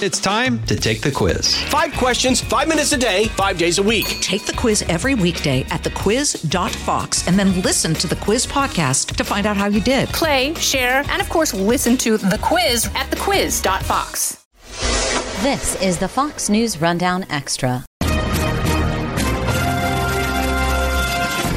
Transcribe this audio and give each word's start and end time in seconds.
It's 0.00 0.20
time 0.20 0.62
to 0.66 0.76
take 0.76 1.00
the 1.00 1.10
quiz. 1.10 1.60
Five 1.64 1.92
questions, 1.94 2.40
five 2.40 2.68
minutes 2.68 2.92
a 2.92 2.96
day, 2.96 3.24
five 3.30 3.58
days 3.58 3.78
a 3.78 3.82
week. 3.82 4.06
Take 4.20 4.46
the 4.46 4.52
quiz 4.52 4.82
every 4.82 5.16
weekday 5.16 5.62
at 5.70 5.82
thequiz.fox 5.82 7.26
and 7.26 7.36
then 7.36 7.60
listen 7.62 7.94
to 7.94 8.06
the 8.06 8.14
quiz 8.14 8.46
podcast 8.46 9.16
to 9.16 9.24
find 9.24 9.44
out 9.44 9.56
how 9.56 9.66
you 9.66 9.80
did. 9.80 10.08
Play, 10.10 10.54
share, 10.54 11.02
and 11.08 11.20
of 11.20 11.28
course, 11.28 11.52
listen 11.52 11.96
to 11.96 12.16
the 12.16 12.38
quiz 12.40 12.86
at 12.94 13.10
thequiz.fox. 13.10 14.46
This 15.42 15.82
is 15.82 15.98
the 15.98 16.06
Fox 16.06 16.48
News 16.48 16.80
Rundown 16.80 17.26
Extra. 17.28 17.84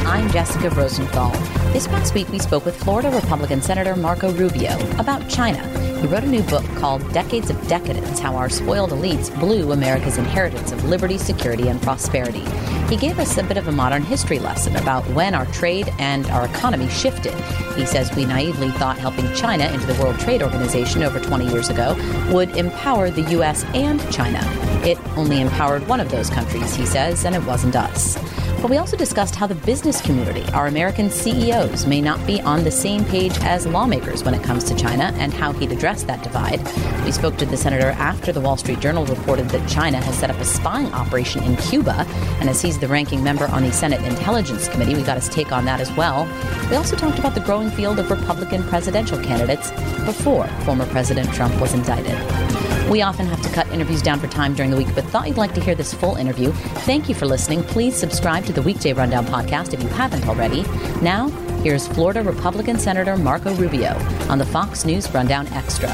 I'm 0.07 0.31
Jessica 0.31 0.71
Rosenthal. 0.71 1.29
This 1.73 1.87
past 1.87 2.15
week, 2.15 2.27
we 2.29 2.39
spoke 2.39 2.65
with 2.65 2.75
Florida 2.75 3.11
Republican 3.11 3.61
Senator 3.61 3.95
Marco 3.95 4.31
Rubio 4.31 4.79
about 4.97 5.29
China. 5.29 5.90
He 6.01 6.07
wrote 6.07 6.23
a 6.23 6.27
new 6.27 6.41
book 6.41 6.65
called 6.77 7.13
Decades 7.13 7.51
of 7.51 7.67
Decadence 7.67 8.17
How 8.17 8.35
Our 8.35 8.49
Spoiled 8.49 8.89
Elites 8.89 9.29
Blew 9.39 9.71
America's 9.71 10.17
Inheritance 10.17 10.71
of 10.71 10.83
Liberty, 10.85 11.19
Security, 11.19 11.67
and 11.67 11.79
Prosperity. 11.79 12.43
He 12.89 12.97
gave 12.97 13.19
us 13.19 13.37
a 13.37 13.43
bit 13.43 13.55
of 13.55 13.67
a 13.67 13.71
modern 13.71 14.01
history 14.01 14.39
lesson 14.39 14.75
about 14.77 15.07
when 15.11 15.35
our 15.35 15.45
trade 15.47 15.93
and 15.99 16.25
our 16.31 16.45
economy 16.45 16.89
shifted. 16.89 17.35
He 17.75 17.85
says 17.85 18.13
we 18.15 18.25
naively 18.25 18.71
thought 18.71 18.97
helping 18.97 19.31
China 19.35 19.65
into 19.71 19.85
the 19.85 20.01
World 20.01 20.19
Trade 20.19 20.41
Organization 20.41 21.03
over 21.03 21.19
20 21.19 21.47
years 21.47 21.69
ago 21.69 21.95
would 22.33 22.49
empower 22.57 23.11
the 23.11 23.29
U.S. 23.33 23.63
and 23.75 24.01
China. 24.11 24.41
It 24.83 24.97
only 25.15 25.39
empowered 25.39 25.87
one 25.87 25.99
of 25.99 26.09
those 26.09 26.31
countries, 26.31 26.73
he 26.73 26.87
says, 26.87 27.25
and 27.25 27.35
it 27.35 27.43
wasn't 27.45 27.75
us. 27.75 28.17
But 28.61 28.69
we 28.69 28.77
also 28.77 28.95
discussed 28.95 29.35
how 29.35 29.47
the 29.47 29.55
business 29.55 30.01
community, 30.01 30.43
our 30.53 30.67
American 30.67 31.09
CEOs, 31.09 31.87
may 31.87 31.99
not 31.99 32.23
be 32.27 32.39
on 32.41 32.63
the 32.63 32.69
same 32.69 33.03
page 33.03 33.35
as 33.41 33.65
lawmakers 33.65 34.23
when 34.23 34.35
it 34.35 34.43
comes 34.43 34.63
to 34.65 34.75
China 34.75 35.11
and 35.17 35.33
how 35.33 35.51
he'd 35.51 35.71
address 35.71 36.03
that 36.03 36.21
divide. 36.21 36.59
We 37.03 37.11
spoke 37.11 37.37
to 37.37 37.47
the 37.47 37.57
senator 37.57 37.89
after 37.97 38.31
the 38.31 38.39
Wall 38.39 38.57
Street 38.57 38.79
Journal 38.79 39.03
reported 39.07 39.49
that 39.49 39.67
China 39.67 39.97
has 39.97 40.15
set 40.15 40.29
up 40.29 40.37
a 40.37 40.45
spying 40.45 40.93
operation 40.93 41.41
in 41.41 41.55
Cuba. 41.57 42.05
And 42.39 42.47
as 42.49 42.61
he's 42.61 42.77
the 42.77 42.87
ranking 42.87 43.23
member 43.23 43.47
on 43.47 43.63
the 43.63 43.71
Senate 43.71 44.03
Intelligence 44.03 44.67
Committee, 44.67 44.93
we 44.93 45.01
got 45.01 45.17
his 45.17 45.27
take 45.27 45.51
on 45.51 45.65
that 45.65 45.79
as 45.79 45.91
well. 45.93 46.25
We 46.69 46.75
also 46.75 46.95
talked 46.95 47.17
about 47.17 47.33
the 47.33 47.41
growing 47.41 47.71
field 47.71 47.97
of 47.97 48.11
Republican 48.11 48.61
presidential 48.65 49.17
candidates 49.23 49.71
before 50.05 50.47
former 50.65 50.85
President 50.85 51.33
Trump 51.33 51.59
was 51.59 51.73
indicted. 51.73 52.70
We 52.89 53.01
often 53.01 53.25
have 53.27 53.41
to 53.43 53.49
cut 53.49 53.69
interviews 53.71 54.01
down 54.01 54.19
for 54.19 54.27
time 54.27 54.53
during 54.53 54.69
the 54.71 54.75
week, 54.77 54.93
but 54.93 55.05
thought 55.05 55.27
you'd 55.27 55.37
like 55.37 55.53
to 55.53 55.61
hear 55.61 55.75
this 55.75 55.93
full 55.93 56.15
interview. 56.17 56.51
Thank 56.51 57.07
you 57.07 57.15
for 57.15 57.25
listening. 57.25 57.63
Please 57.63 57.95
subscribe 57.95 58.43
to 58.45 58.53
the 58.53 58.61
Weekday 58.61 58.91
Rundown 58.91 59.25
podcast 59.25 59.73
if 59.73 59.81
you 59.81 59.87
haven't 59.89 60.27
already. 60.27 60.63
Now, 61.01 61.29
here's 61.63 61.87
Florida 61.87 62.21
Republican 62.21 62.77
Senator 62.79 63.15
Marco 63.15 63.55
Rubio 63.55 63.93
on 64.29 64.39
the 64.39 64.45
Fox 64.45 64.83
News 64.83 65.09
Rundown 65.13 65.47
Extra. 65.53 65.89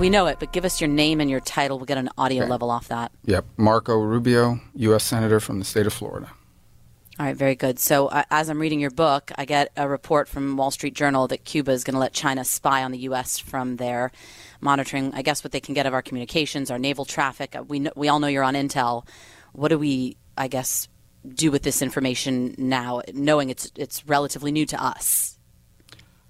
We 0.00 0.08
know 0.08 0.26
it, 0.26 0.38
but 0.40 0.50
give 0.52 0.64
us 0.64 0.80
your 0.80 0.88
name 0.88 1.20
and 1.20 1.30
your 1.30 1.40
title. 1.40 1.78
We'll 1.78 1.84
get 1.86 1.98
an 1.98 2.08
audio 2.16 2.42
Okay. 2.44 2.50
level 2.50 2.70
off 2.70 2.88
that. 2.88 3.12
Yep, 3.26 3.44
Marco 3.58 3.98
Rubio, 3.98 4.58
U.S. 4.74 5.04
Senator 5.04 5.38
from 5.40 5.58
the 5.58 5.64
state 5.64 5.86
of 5.86 5.92
Florida. 5.92 6.30
All 7.20 7.26
right, 7.26 7.36
very 7.36 7.54
good. 7.54 7.78
So, 7.78 8.06
uh, 8.06 8.22
as 8.30 8.48
I'm 8.48 8.58
reading 8.58 8.80
your 8.80 8.90
book, 8.90 9.30
I 9.36 9.44
get 9.44 9.72
a 9.76 9.86
report 9.86 10.26
from 10.26 10.56
Wall 10.56 10.70
Street 10.70 10.94
Journal 10.94 11.28
that 11.28 11.44
Cuba 11.44 11.70
is 11.70 11.84
going 11.84 11.92
to 11.92 12.00
let 12.00 12.14
China 12.14 12.46
spy 12.46 12.82
on 12.82 12.92
the 12.92 12.98
U.S. 13.00 13.38
from 13.38 13.76
there, 13.76 14.10
monitoring, 14.62 15.12
I 15.12 15.20
guess, 15.20 15.44
what 15.44 15.52
they 15.52 15.60
can 15.60 15.74
get 15.74 15.84
of 15.84 15.92
our 15.92 16.00
communications, 16.00 16.70
our 16.70 16.78
naval 16.78 17.04
traffic. 17.04 17.54
Uh, 17.54 17.62
We 17.62 17.86
we 17.94 18.08
all 18.08 18.20
know 18.20 18.26
you're 18.26 18.42
on 18.42 18.54
Intel. 18.54 19.06
What 19.52 19.68
do 19.68 19.78
we, 19.78 20.16
I 20.38 20.48
guess, 20.48 20.88
do 21.28 21.50
with 21.50 21.62
this 21.62 21.82
information 21.82 22.54
now, 22.56 23.02
knowing 23.12 23.50
it's 23.50 23.70
it's 23.76 24.02
relatively 24.06 24.50
new 24.50 24.64
to 24.64 24.82
us? 24.82 25.38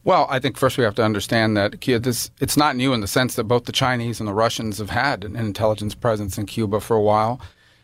Well, 0.02 0.27
I 0.28 0.41
think 0.41 0.56
first 0.56 0.77
we 0.77 0.82
have 0.82 0.97
to 0.97 1.04
understand 1.04 1.56
that 1.56 1.80
this 2.02 2.32
it's 2.41 2.56
not 2.56 2.75
new 2.75 2.92
in 2.92 3.00
the 3.00 3.06
sense 3.06 3.36
that 3.36 3.44
both 3.44 3.66
the 3.66 3.70
Chinese 3.70 4.19
and 4.19 4.27
the 4.27 4.34
Russians 4.34 4.78
have 4.78 4.91
had 4.91 5.22
an 5.22 5.36
intelligence 5.36 5.94
presence 5.94 6.36
in 6.36 6.47
Cuba 6.47 6.80
for 6.80 6.97
a 6.97 7.00
while. 7.00 7.41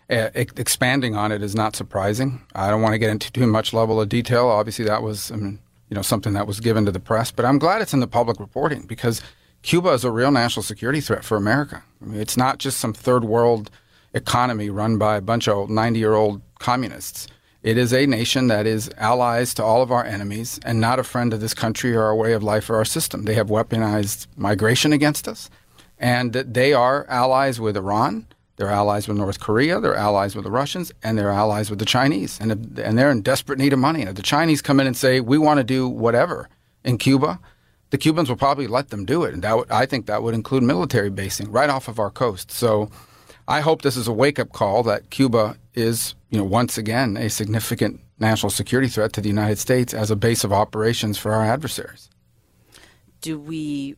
Uh, 0.09 0.31
e- 0.37 0.47
expanding 0.57 1.17
on 1.17 1.33
it 1.33 1.43
is 1.43 1.55
not 1.55 1.75
surprising. 1.75 2.41
I 2.55 2.71
don't 2.71 2.83
want 2.83 2.93
to 2.93 2.99
get 2.99 3.11
into 3.11 3.33
too 3.33 3.47
much 3.47 3.73
level 3.73 4.01
of 4.01 4.09
detail. 4.09 4.47
Obviously, 4.49 4.85
that 4.85 5.03
was 5.03 5.33
I 5.33 5.37
mean, 5.37 5.59
you 5.89 5.95
know 5.95 6.03
something 6.03 6.33
that 6.35 6.47
was 6.47 6.61
given 6.61 6.85
to 6.87 6.93
the 6.93 7.01
press, 7.01 7.31
but 7.31 7.45
I'm 7.45 7.59
glad 7.59 7.83
it's 7.83 7.95
in 7.95 8.01
the 8.01 8.07
public 8.07 8.39
reporting 8.39 8.83
because 8.83 9.21
Cuba 9.63 9.91
is 9.91 10.05
a 10.05 10.13
real 10.13 10.31
national 10.31 10.63
security 10.63 11.01
threat 11.01 11.25
for 11.25 11.37
America. 11.37 11.83
I 12.01 12.05
mean, 12.05 12.21
it's 12.21 12.37
not 12.37 12.59
just 12.59 12.79
some 12.79 12.93
third 12.93 13.25
world 13.25 13.71
economy 14.15 14.71
run 14.71 14.97
by 14.97 15.17
a 15.17 15.21
bunch 15.21 15.49
of 15.49 15.69
90 15.69 15.99
year 15.99 16.15
old 16.15 16.41
communists. 16.59 17.27
It 17.63 17.77
is 17.77 17.93
a 17.93 18.07
nation 18.07 18.47
that 18.47 18.65
is 18.65 18.89
allies 18.97 19.53
to 19.55 19.65
all 19.65 19.83
of 19.83 19.91
our 19.91 20.05
enemies 20.05 20.61
and 20.65 20.81
not 20.81 21.01
a 21.01 21.05
friend 21.05 21.33
of 21.33 21.41
this 21.41 21.53
country 21.53 21.97
or 21.97 22.05
our 22.05 22.15
way 22.15 22.33
of 22.33 22.45
life 22.45 22.71
or 22.71 22.77
our 22.77 22.85
system. 22.85 23.25
They 23.25 23.35
have 23.35 23.49
weaponized 23.49 24.29
migration 24.37 24.93
against 24.93 25.27
us, 25.27 25.51
and 25.99 26.33
they 26.33 26.73
are 26.73 27.05
allies 27.09 27.59
with 27.59 27.77
Iran. 27.77 28.29
They're 28.57 28.71
allies 28.71 29.07
with 29.07 29.19
North 29.19 29.39
Korea. 29.39 29.81
They're 29.81 29.95
allies 29.95 30.35
with 30.35 30.45
the 30.45 30.51
Russians, 30.51 30.91
and 31.03 31.19
they're 31.19 31.31
allies 31.31 31.69
with 31.69 31.79
the 31.79 31.85
Chinese. 31.85 32.39
And, 32.41 32.79
and 32.79 32.99
they're 32.99 33.11
in 33.11 33.23
desperate 33.23 33.59
need 33.59 33.73
of 33.73 33.79
money. 33.79 34.01
And 34.01 34.09
if 34.09 34.17
the 34.17 34.23
Chinese 34.23 34.63
come 34.63 34.81
in 34.81 34.87
and 34.87 34.97
say, 34.97 35.21
we 35.21 35.37
want 35.39 35.59
to 35.59 35.65
do 35.65 35.89
whatever 35.89 36.49
in 36.83 36.97
Cuba, 36.97 37.39
the 37.91 37.99
Cubans 37.99 38.29
will 38.29 38.37
probably 38.37 38.67
let 38.67 38.89
them 38.89 39.05
do 39.05 39.25
it. 39.25 39.35
And 39.35 39.43
that 39.43 39.57
would, 39.57 39.71
I 39.71 39.87
think 39.87 40.07
that 40.07 40.23
would 40.23 40.35
include 40.35 40.63
military 40.63 41.11
basing 41.11 41.53
right 41.53 41.69
off 41.69 41.87
of 41.87 41.99
our 41.99 42.11
coast. 42.11 42.51
So 42.51 42.91
I 43.47 43.61
hope 43.61 43.83
this 43.83 43.97
is 43.97 44.09
a 44.09 44.13
wake 44.13 44.39
up 44.39 44.53
call 44.53 44.83
that 44.85 45.11
Cuba 45.11 45.57
is, 45.75 46.15
you 46.31 46.39
know, 46.39 46.45
once 46.45 46.79
again 46.79 47.17
a 47.17 47.29
significant 47.29 48.01
national 48.19 48.51
security 48.51 48.89
threat 48.89 49.13
to 49.13 49.21
the 49.21 49.29
United 49.29 49.59
States 49.59 49.93
as 49.93 50.11
a 50.11 50.17
base 50.17 50.43
of 50.45 50.53
operations 50.53 51.19
for 51.19 51.33
our 51.33 51.45
adversaries. 51.45 52.09
Do 53.21 53.39
we 53.39 53.97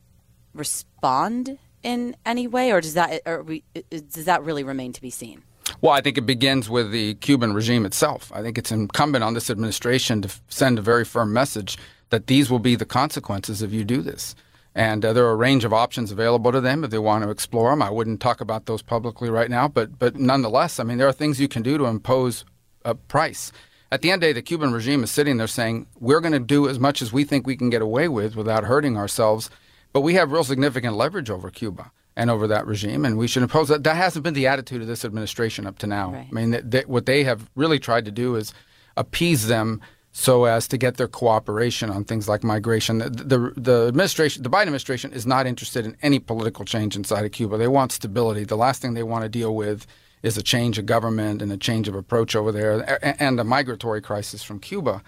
respond 0.53 1.57
in 1.83 2.15
any 2.25 2.47
way, 2.47 2.71
or 2.71 2.81
does 2.81 2.93
that 2.93 3.21
or 3.25 3.43
we, 3.43 3.63
does 3.89 4.25
that 4.25 4.43
really 4.43 4.63
remain 4.63 4.93
to 4.93 5.01
be 5.01 5.09
seen? 5.09 5.43
Well, 5.81 5.93
I 5.93 6.01
think 6.01 6.17
it 6.17 6.25
begins 6.25 6.69
with 6.69 6.91
the 6.91 7.13
Cuban 7.15 7.53
regime 7.53 7.85
itself. 7.85 8.31
I 8.33 8.41
think 8.41 8.57
it's 8.57 8.71
incumbent 8.71 9.23
on 9.23 9.33
this 9.33 9.49
administration 9.49 10.21
to 10.23 10.29
send 10.49 10.79
a 10.79 10.81
very 10.81 11.05
firm 11.05 11.31
message 11.31 11.77
that 12.09 12.27
these 12.27 12.49
will 12.49 12.59
be 12.59 12.75
the 12.75 12.85
consequences 12.85 13.61
if 13.61 13.71
you 13.71 13.83
do 13.83 14.01
this. 14.01 14.35
And 14.75 15.03
uh, 15.03 15.13
there 15.13 15.25
are 15.25 15.31
a 15.31 15.35
range 15.35 15.65
of 15.65 15.73
options 15.73 16.11
available 16.11 16.51
to 16.51 16.61
them 16.61 16.83
if 16.83 16.91
they 16.91 16.99
want 16.99 17.23
to 17.23 17.29
explore 17.29 17.71
them. 17.71 17.81
I 17.81 17.89
wouldn't 17.89 18.21
talk 18.21 18.41
about 18.41 18.65
those 18.65 18.81
publicly 18.81 19.29
right 19.29 19.49
now, 19.49 19.67
but 19.67 19.97
but 19.97 20.15
nonetheless, 20.15 20.79
I 20.79 20.83
mean, 20.83 20.97
there 20.97 21.07
are 21.07 21.13
things 21.13 21.39
you 21.39 21.47
can 21.47 21.63
do 21.63 21.77
to 21.77 21.85
impose 21.85 22.45
a 22.85 22.95
price. 22.95 23.51
At 23.91 24.01
the 24.01 24.11
end 24.11 24.23
of 24.23 24.27
the 24.27 24.33
day, 24.33 24.33
the 24.33 24.41
Cuban 24.43 24.71
regime 24.71 25.03
is 25.03 25.09
sitting 25.09 25.37
there 25.37 25.47
saying, 25.47 25.87
we're 25.99 26.19
going 26.19 26.33
to 26.33 26.39
do 26.39 26.69
as 26.69 26.79
much 26.79 27.01
as 27.01 27.11
we 27.11 27.23
think 27.23 27.47
we 27.47 27.57
can 27.57 27.71
get 27.71 27.81
away 27.81 28.07
with 28.07 28.35
without 28.35 28.65
hurting 28.65 28.97
ourselves. 28.97 29.49
But 29.93 30.01
we 30.01 30.13
have 30.15 30.31
real 30.31 30.43
significant 30.43 30.95
leverage 30.95 31.29
over 31.29 31.49
Cuba 31.49 31.91
and 32.15 32.29
over 32.29 32.47
that 32.47 32.67
regime, 32.67 33.05
and 33.05 33.17
we 33.17 33.27
should 33.27 33.43
impose 33.43 33.69
that. 33.69 33.83
That 33.83 33.95
hasn't 33.95 34.23
been 34.23 34.33
the 34.33 34.47
attitude 34.47 34.81
of 34.81 34.87
this 34.87 35.05
administration 35.05 35.65
up 35.65 35.79
to 35.79 35.87
now. 35.87 36.11
Right. 36.11 36.27
I 36.29 36.33
mean, 36.33 36.51
that, 36.51 36.71
that 36.71 36.87
what 36.89 37.05
they 37.05 37.23
have 37.23 37.49
really 37.55 37.79
tried 37.79 38.05
to 38.05 38.11
do 38.11 38.35
is 38.35 38.53
appease 38.97 39.47
them 39.47 39.81
so 40.11 40.45
as 40.45 40.67
to 40.67 40.77
get 40.77 40.97
their 40.97 41.07
cooperation 41.07 41.89
on 41.89 42.03
things 42.03 42.27
like 42.27 42.43
migration. 42.43 42.97
The, 42.97 43.09
the, 43.09 43.53
the 43.55 43.87
administration, 43.87 44.43
the 44.43 44.49
Biden 44.49 44.63
administration, 44.63 45.13
is 45.13 45.25
not 45.25 45.45
interested 45.47 45.85
in 45.85 45.95
any 46.01 46.19
political 46.19 46.65
change 46.65 46.95
inside 46.95 47.25
of 47.25 47.31
Cuba. 47.31 47.57
They 47.57 47.67
want 47.67 47.91
stability. 47.91 48.43
The 48.43 48.57
last 48.57 48.81
thing 48.81 48.95
they 48.95 49.03
want 49.03 49.23
to 49.23 49.29
deal 49.29 49.55
with 49.55 49.85
is 50.21 50.35
a 50.37 50.43
change 50.43 50.77
of 50.77 50.85
government 50.85 51.41
and 51.41 51.51
a 51.51 51.57
change 51.57 51.87
of 51.87 51.95
approach 51.95 52.35
over 52.35 52.51
there, 52.51 52.79
a- 52.81 53.21
and 53.23 53.39
a 53.39 53.43
migratory 53.43 54.01
crisis 54.01 54.43
from 54.43 54.59
Cuba. 54.59 55.01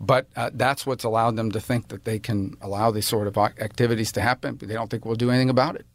But 0.00 0.28
uh, 0.36 0.50
that's 0.54 0.86
what's 0.86 1.04
allowed 1.04 1.36
them 1.36 1.50
to 1.52 1.60
think 1.60 1.88
that 1.88 2.04
they 2.04 2.18
can 2.18 2.56
allow 2.60 2.90
these 2.90 3.06
sort 3.06 3.26
of 3.26 3.36
activities 3.36 4.12
to 4.12 4.20
happen. 4.20 4.54
But 4.54 4.68
they 4.68 4.74
don't 4.74 4.88
think 4.88 5.04
we'll 5.04 5.16
do 5.16 5.30
anything 5.30 5.50
about 5.50 5.74
it. 5.76 5.86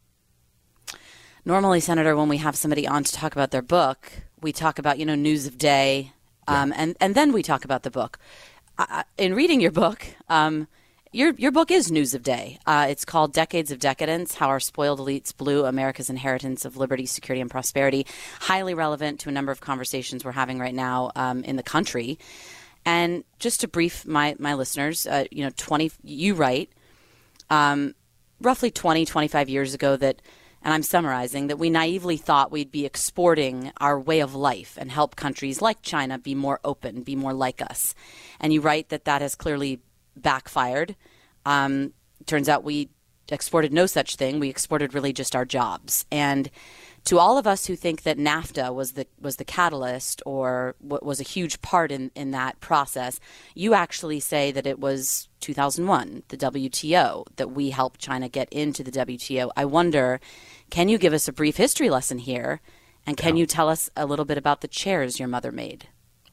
Normally, 1.45 1.79
Senator, 1.79 2.15
when 2.15 2.29
we 2.29 2.37
have 2.37 2.55
somebody 2.55 2.87
on 2.87 3.03
to 3.03 3.11
talk 3.11 3.33
about 3.33 3.51
their 3.51 3.61
book, 3.61 4.11
we 4.41 4.51
talk 4.53 4.79
about 4.79 4.97
you 4.99 5.05
know 5.05 5.15
news 5.15 5.45
of 5.45 5.57
day, 5.57 6.13
um, 6.47 6.73
and 6.75 6.95
and 6.99 7.15
then 7.15 7.31
we 7.33 7.43
talk 7.43 7.65
about 7.65 7.83
the 7.83 7.91
book. 7.91 8.17
I- 8.77 9.03
in 9.17 9.35
reading 9.35 9.61
your 9.61 9.71
book, 9.71 10.05
um, 10.29 10.67
your 11.11 11.33
your 11.33 11.51
book 11.51 11.69
is 11.69 11.91
news 11.91 12.13
of 12.13 12.23
day. 12.23 12.59
Uh, 12.65 12.87
it's 12.89 13.03
called 13.05 13.33
Decades 13.33 13.71
of 13.71 13.79
Decadence: 13.79 14.35
How 14.35 14.47
Our 14.47 14.59
Spoiled 14.61 14.99
Elites 14.99 15.35
Blew 15.35 15.65
America's 15.65 16.09
Inheritance 16.09 16.63
of 16.65 16.77
Liberty, 16.77 17.05
Security, 17.05 17.41
and 17.41 17.51
Prosperity. 17.51 18.05
Highly 18.39 18.73
relevant 18.73 19.19
to 19.21 19.29
a 19.29 19.31
number 19.31 19.51
of 19.51 19.59
conversations 19.61 20.23
we're 20.23 20.31
having 20.31 20.59
right 20.59 20.73
now 20.73 21.11
um, 21.15 21.43
in 21.43 21.55
the 21.57 21.63
country. 21.63 22.17
And 22.85 23.23
just 23.39 23.61
to 23.61 23.67
brief 23.67 24.05
my 24.05 24.35
my 24.39 24.53
listeners, 24.53 25.07
uh, 25.07 25.25
you 25.31 25.43
know, 25.43 25.51
twenty 25.55 25.91
you 26.03 26.35
write 26.35 26.69
um, 27.49 27.93
roughly 28.41 28.71
20, 28.71 29.05
25 29.05 29.49
years 29.49 29.73
ago 29.73 29.95
that, 29.95 30.21
and 30.63 30.73
I'm 30.73 30.83
summarizing, 30.83 31.47
that 31.47 31.59
we 31.59 31.69
naively 31.69 32.17
thought 32.17 32.51
we'd 32.51 32.71
be 32.71 32.85
exporting 32.85 33.71
our 33.79 33.99
way 33.99 34.21
of 34.21 34.33
life 34.33 34.77
and 34.79 34.91
help 34.91 35.15
countries 35.15 35.61
like 35.61 35.81
China 35.81 36.17
be 36.17 36.35
more 36.35 36.59
open, 36.63 37.03
be 37.03 37.15
more 37.15 37.33
like 37.33 37.61
us. 37.61 37.93
And 38.39 38.53
you 38.53 38.61
write 38.61 38.89
that 38.89 39.05
that 39.05 39.21
has 39.21 39.35
clearly 39.35 39.81
backfired. 40.15 40.95
Um, 41.45 41.93
turns 42.25 42.49
out 42.49 42.63
we 42.63 42.89
exported 43.29 43.73
no 43.73 43.85
such 43.85 44.15
thing. 44.15 44.39
We 44.39 44.49
exported 44.49 44.93
really 44.93 45.13
just 45.13 45.35
our 45.35 45.45
jobs. 45.45 46.05
And 46.11 46.49
to 47.05 47.19
all 47.19 47.37
of 47.37 47.45
us 47.45 47.65
who 47.65 47.75
think 47.75 48.03
that 48.03 48.17
NAFTA 48.17 48.73
was 48.73 48.93
the 48.93 49.05
was 49.19 49.35
the 49.35 49.45
catalyst 49.45 50.21
or 50.25 50.75
was 50.81 51.19
a 51.19 51.23
huge 51.23 51.61
part 51.61 51.91
in, 51.91 52.11
in 52.15 52.31
that 52.31 52.59
process, 52.59 53.19
you 53.55 53.73
actually 53.73 54.19
say 54.19 54.51
that 54.51 54.65
it 54.65 54.79
was 54.79 55.27
2001, 55.41 56.23
the 56.29 56.37
WTO, 56.37 57.25
that 57.35 57.51
we 57.51 57.71
helped 57.71 57.99
China 57.99 58.29
get 58.29 58.47
into 58.51 58.83
the 58.83 58.91
WTO. 58.91 59.51
I 59.57 59.65
wonder, 59.65 60.21
can 60.69 60.87
you 60.87 60.97
give 60.97 61.13
us 61.13 61.27
a 61.27 61.33
brief 61.33 61.57
history 61.57 61.89
lesson 61.89 62.19
here? 62.19 62.61
And 63.05 63.17
can 63.17 63.35
yeah. 63.35 63.41
you 63.41 63.45
tell 63.45 63.67
us 63.67 63.89
a 63.97 64.05
little 64.05 64.23
bit 64.23 64.37
about 64.37 64.61
the 64.61 64.67
chairs 64.69 65.19
your 65.19 65.27
mother 65.27 65.51
made? 65.51 65.89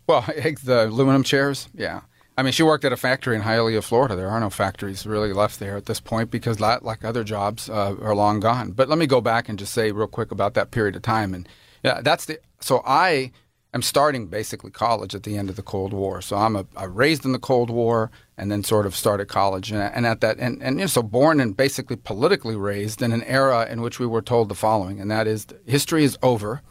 Well, 0.06 0.22
the 0.62 0.86
aluminum 0.88 1.24
chairs, 1.24 1.68
yeah. 1.74 2.02
I 2.40 2.42
mean, 2.42 2.54
she 2.54 2.62
worked 2.62 2.86
at 2.86 2.92
a 2.92 2.96
factory 2.96 3.36
in 3.36 3.42
Hialeah, 3.42 3.84
Florida. 3.84 4.16
There 4.16 4.30
are 4.30 4.40
no 4.40 4.48
factories 4.48 5.04
really 5.04 5.34
left 5.34 5.60
there 5.60 5.76
at 5.76 5.84
this 5.84 6.00
point 6.00 6.30
because, 6.30 6.58
like 6.58 7.04
other 7.04 7.22
jobs, 7.22 7.68
uh, 7.68 7.94
are 8.00 8.14
long 8.14 8.40
gone. 8.40 8.70
But 8.70 8.88
let 8.88 8.96
me 8.96 9.06
go 9.06 9.20
back 9.20 9.50
and 9.50 9.58
just 9.58 9.74
say 9.74 9.92
real 9.92 10.06
quick 10.06 10.30
about 10.32 10.54
that 10.54 10.70
period 10.70 10.96
of 10.96 11.02
time. 11.02 11.34
And 11.34 11.46
yeah, 11.84 12.00
that's 12.00 12.24
the 12.24 12.40
so 12.58 12.80
I 12.86 13.32
am 13.74 13.82
starting 13.82 14.28
basically 14.28 14.70
college 14.70 15.14
at 15.14 15.24
the 15.24 15.36
end 15.36 15.50
of 15.50 15.56
the 15.56 15.62
Cold 15.62 15.92
War. 15.92 16.22
So 16.22 16.34
I'm 16.34 16.56
a, 16.56 16.64
I 16.74 16.84
raised 16.84 17.26
in 17.26 17.32
the 17.32 17.38
Cold 17.38 17.68
War 17.68 18.10
and 18.38 18.50
then 18.50 18.64
sort 18.64 18.86
of 18.86 18.96
started 18.96 19.26
college. 19.26 19.70
And, 19.70 19.82
and 19.82 20.06
at 20.06 20.22
that 20.22 20.38
and, 20.38 20.62
and 20.62 20.76
you 20.76 20.84
know, 20.84 20.86
so 20.86 21.02
born 21.02 21.40
and 21.40 21.54
basically 21.54 21.96
politically 21.96 22.56
raised 22.56 23.02
in 23.02 23.12
an 23.12 23.22
era 23.24 23.66
in 23.70 23.82
which 23.82 23.98
we 23.98 24.06
were 24.06 24.22
told 24.22 24.48
the 24.48 24.54
following, 24.54 24.98
and 24.98 25.10
that 25.10 25.26
is 25.26 25.46
history 25.66 26.04
is 26.04 26.16
over. 26.22 26.62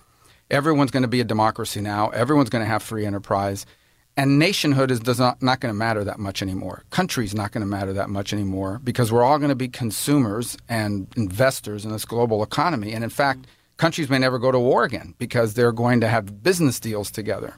Everyone's 0.50 0.90
going 0.90 1.04
to 1.04 1.08
be 1.08 1.22
a 1.22 1.24
democracy 1.26 1.80
now. 1.80 2.10
Everyone's 2.10 2.50
going 2.50 2.64
to 2.64 2.72
have 2.72 2.82
free 2.82 3.06
enterprise 3.06 3.68
and 4.20 4.38
nationhood 4.38 4.92
is 4.92 5.00
does 5.00 5.18
not, 5.18 5.42
not 5.42 5.62
going 5.62 5.74
to 5.74 5.78
matter 5.78 6.04
that 6.04 6.20
much 6.20 6.42
anymore. 6.42 6.84
Country's 6.90 7.34
not 7.34 7.54
going 7.54 7.62
to 7.62 7.68
matter 7.68 7.94
that 7.94 8.10
much 8.10 8.34
anymore 8.34 8.82
because 8.84 9.14
we're 9.14 9.24
all 9.24 9.38
going 9.38 9.48
to 9.48 9.56
be 9.56 9.70
consumers 9.70 10.58
and 10.68 11.08
investors 11.16 11.86
in 11.86 11.92
this 11.94 12.04
global 12.04 12.44
economy. 12.44 12.92
And 12.92 13.02
in 13.02 13.10
fact, 13.10 13.48
countries 13.78 14.10
may 14.10 14.18
never 14.18 14.38
go 14.38 14.52
to 14.52 14.60
war 14.60 14.84
again 14.84 15.16
because 15.20 15.54
they're 15.54 15.72
going 15.72 16.02
to 16.02 16.10
have 16.10 16.44
business 16.44 16.82
deals 16.82 17.10
together. 17.10 17.56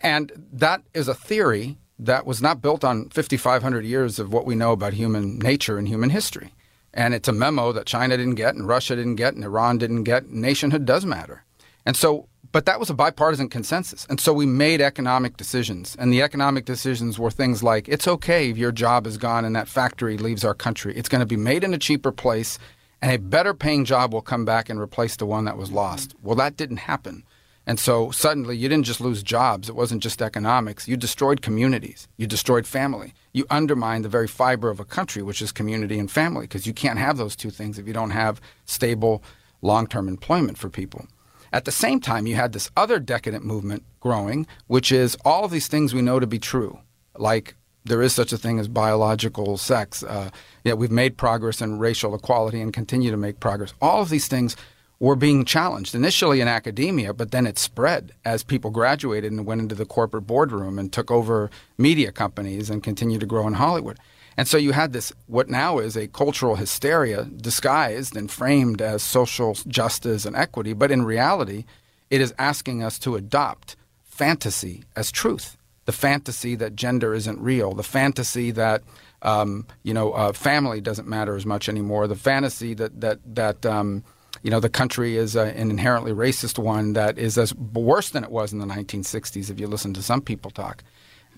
And 0.00 0.32
that 0.52 0.82
is 0.92 1.06
a 1.06 1.14
theory 1.14 1.78
that 2.00 2.26
was 2.26 2.42
not 2.42 2.60
built 2.60 2.82
on 2.82 3.08
5,500 3.10 3.84
years 3.84 4.18
of 4.18 4.32
what 4.32 4.44
we 4.44 4.56
know 4.56 4.72
about 4.72 4.94
human 4.94 5.38
nature 5.38 5.78
and 5.78 5.86
human 5.86 6.10
history. 6.10 6.52
And 6.94 7.14
it's 7.14 7.28
a 7.28 7.32
memo 7.32 7.70
that 7.70 7.86
China 7.86 8.16
didn't 8.16 8.34
get, 8.34 8.56
and 8.56 8.66
Russia 8.66 8.96
didn't 8.96 9.16
get, 9.16 9.34
and 9.34 9.44
Iran 9.44 9.78
didn't 9.78 10.02
get. 10.02 10.30
Nationhood 10.30 10.84
does 10.84 11.06
matter. 11.06 11.44
And 11.84 11.96
so 11.96 12.26
but 12.56 12.64
that 12.64 12.80
was 12.80 12.88
a 12.88 12.94
bipartisan 12.94 13.50
consensus. 13.50 14.06
And 14.08 14.18
so 14.18 14.32
we 14.32 14.46
made 14.46 14.80
economic 14.80 15.36
decisions. 15.36 15.94
And 15.98 16.10
the 16.10 16.22
economic 16.22 16.64
decisions 16.64 17.18
were 17.18 17.30
things 17.30 17.62
like 17.62 17.86
it's 17.86 18.08
okay 18.08 18.48
if 18.48 18.56
your 18.56 18.72
job 18.72 19.06
is 19.06 19.18
gone 19.18 19.44
and 19.44 19.54
that 19.54 19.68
factory 19.68 20.16
leaves 20.16 20.42
our 20.42 20.54
country. 20.54 20.96
It's 20.96 21.10
going 21.10 21.20
to 21.20 21.26
be 21.26 21.36
made 21.36 21.64
in 21.64 21.74
a 21.74 21.78
cheaper 21.78 22.10
place, 22.10 22.58
and 23.02 23.12
a 23.12 23.18
better 23.18 23.52
paying 23.52 23.84
job 23.84 24.14
will 24.14 24.22
come 24.22 24.46
back 24.46 24.70
and 24.70 24.80
replace 24.80 25.16
the 25.16 25.26
one 25.26 25.44
that 25.44 25.58
was 25.58 25.70
lost. 25.70 26.14
Well, 26.22 26.34
that 26.36 26.56
didn't 26.56 26.78
happen. 26.78 27.24
And 27.66 27.78
so 27.78 28.10
suddenly 28.10 28.56
you 28.56 28.70
didn't 28.70 28.86
just 28.86 29.02
lose 29.02 29.22
jobs. 29.22 29.68
It 29.68 29.76
wasn't 29.76 30.02
just 30.02 30.22
economics. 30.22 30.88
You 30.88 30.96
destroyed 30.96 31.42
communities. 31.42 32.08
You 32.16 32.26
destroyed 32.26 32.66
family. 32.66 33.12
You 33.34 33.44
undermined 33.50 34.02
the 34.02 34.08
very 34.08 34.28
fiber 34.28 34.70
of 34.70 34.80
a 34.80 34.86
country, 34.86 35.22
which 35.22 35.42
is 35.42 35.52
community 35.52 35.98
and 35.98 36.10
family, 36.10 36.44
because 36.44 36.66
you 36.66 36.72
can't 36.72 36.98
have 36.98 37.18
those 37.18 37.36
two 37.36 37.50
things 37.50 37.78
if 37.78 37.86
you 37.86 37.92
don't 37.92 38.12
have 38.12 38.40
stable 38.64 39.22
long 39.60 39.86
term 39.86 40.08
employment 40.08 40.56
for 40.56 40.70
people. 40.70 41.06
At 41.52 41.64
the 41.64 41.72
same 41.72 42.00
time, 42.00 42.26
you 42.26 42.34
had 42.34 42.52
this 42.52 42.70
other 42.76 42.98
decadent 42.98 43.44
movement 43.44 43.84
growing, 44.00 44.46
which 44.66 44.92
is 44.92 45.16
all 45.24 45.44
of 45.44 45.50
these 45.50 45.68
things 45.68 45.94
we 45.94 46.02
know 46.02 46.20
to 46.20 46.26
be 46.26 46.38
true, 46.38 46.78
like 47.16 47.54
there 47.84 48.02
is 48.02 48.12
such 48.12 48.32
a 48.32 48.38
thing 48.38 48.58
as 48.58 48.68
biological 48.68 49.56
sex. 49.56 50.02
Uh, 50.02 50.30
yeah, 50.64 50.74
we've 50.74 50.90
made 50.90 51.16
progress 51.16 51.60
in 51.60 51.78
racial 51.78 52.14
equality 52.14 52.60
and 52.60 52.72
continue 52.72 53.10
to 53.10 53.16
make 53.16 53.38
progress. 53.38 53.74
All 53.80 54.02
of 54.02 54.08
these 54.08 54.26
things 54.26 54.56
were 54.98 55.14
being 55.14 55.44
challenged 55.44 55.94
initially 55.94 56.40
in 56.40 56.48
academia, 56.48 57.12
but 57.12 57.30
then 57.30 57.46
it 57.46 57.58
spread 57.58 58.12
as 58.24 58.42
people 58.42 58.70
graduated 58.70 59.30
and 59.30 59.46
went 59.46 59.60
into 59.60 59.74
the 59.74 59.84
corporate 59.84 60.26
boardroom 60.26 60.78
and 60.78 60.92
took 60.92 61.10
over 61.10 61.50
media 61.76 62.10
companies 62.10 62.70
and 62.70 62.82
continued 62.82 63.20
to 63.20 63.26
grow 63.26 63.46
in 63.46 63.54
Hollywood. 63.54 63.98
And 64.36 64.46
so 64.46 64.58
you 64.58 64.72
had 64.72 64.92
this, 64.92 65.12
what 65.26 65.48
now 65.48 65.78
is 65.78 65.96
a 65.96 66.08
cultural 66.08 66.56
hysteria 66.56 67.24
disguised 67.24 68.16
and 68.16 68.30
framed 68.30 68.82
as 68.82 69.02
social 69.02 69.54
justice 69.66 70.26
and 70.26 70.36
equity, 70.36 70.74
but 70.74 70.90
in 70.90 71.04
reality, 71.04 71.64
it 72.10 72.20
is 72.20 72.34
asking 72.38 72.82
us 72.82 72.98
to 73.00 73.16
adopt 73.16 73.76
fantasy 74.02 74.84
as 74.94 75.10
truth. 75.10 75.56
The 75.86 75.92
fantasy 75.92 76.54
that 76.56 76.74
gender 76.74 77.14
isn't 77.14 77.40
real, 77.40 77.72
the 77.72 77.84
fantasy 77.84 78.50
that 78.52 78.82
um, 79.22 79.66
you 79.82 79.94
know 79.94 80.12
uh, 80.12 80.32
family 80.32 80.80
doesn't 80.80 81.08
matter 81.08 81.36
as 81.36 81.46
much 81.46 81.68
anymore, 81.68 82.06
the 82.08 82.16
fantasy 82.16 82.74
that 82.74 83.00
that 83.00 83.20
that 83.34 83.64
um, 83.64 84.02
you 84.42 84.50
know 84.50 84.58
the 84.58 84.68
country 84.68 85.16
is 85.16 85.36
an 85.36 85.70
inherently 85.70 86.12
racist 86.12 86.58
one 86.58 86.94
that 86.94 87.18
is 87.18 87.38
as 87.38 87.54
worse 87.54 88.10
than 88.10 88.24
it 88.24 88.30
was 88.30 88.52
in 88.52 88.58
the 88.58 88.66
1960s. 88.66 89.48
If 89.48 89.60
you 89.60 89.68
listen 89.68 89.94
to 89.94 90.02
some 90.02 90.20
people 90.20 90.50
talk, 90.50 90.82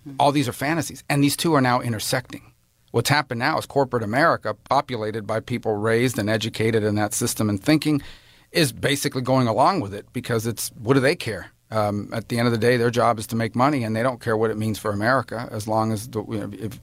mm-hmm. 0.01 0.17
all 0.19 0.33
these 0.33 0.49
are 0.49 0.53
fantasies, 0.53 1.05
and 1.11 1.23
these 1.23 1.37
two 1.37 1.55
are 1.55 1.61
now 1.61 1.83
intersecting. 1.83 2.53
What's 2.91 3.11
happened 3.11 3.39
now 3.41 3.59
is 3.59 3.67
corporate 3.67 4.03
America, 4.03 4.55
populated 4.69 5.27
by 5.27 5.41
people 5.41 5.75
raised 5.75 6.19
and 6.19 6.31
educated 6.31 6.83
in 6.83 6.95
that 6.95 7.15
system 7.15 7.49
and 7.49 7.63
thinking, 7.63 8.03
is 8.51 8.73
basically 8.73 9.23
going 9.23 9.47
along 9.47 9.81
with 9.81 9.93
it 9.93 10.11
because 10.13 10.47
it's 10.47 10.71
what 10.79 10.95
do 10.95 11.01
they 11.01 11.17
care? 11.17 11.51
Um, 11.71 12.09
at 12.15 12.29
the 12.29 12.39
end 12.39 12.47
of 12.47 12.53
the 12.53 12.59
day, 12.59 12.79
their 12.79 12.91
job 12.91 13.19
is 13.19 13.27
to 13.27 13.37
make 13.37 13.55
money, 13.55 13.85
and 13.85 13.95
they 13.95 14.03
don't 14.03 14.23
care 14.23 14.37
what 14.39 14.51
it 14.51 14.57
means 14.57 14.79
for 14.79 14.91
America 14.91 15.49
as 15.51 15.69
long 15.69 15.93
as 15.93 16.09
the 16.09 16.25
you 16.25 16.39
know, 16.39 16.51
if 16.59 16.81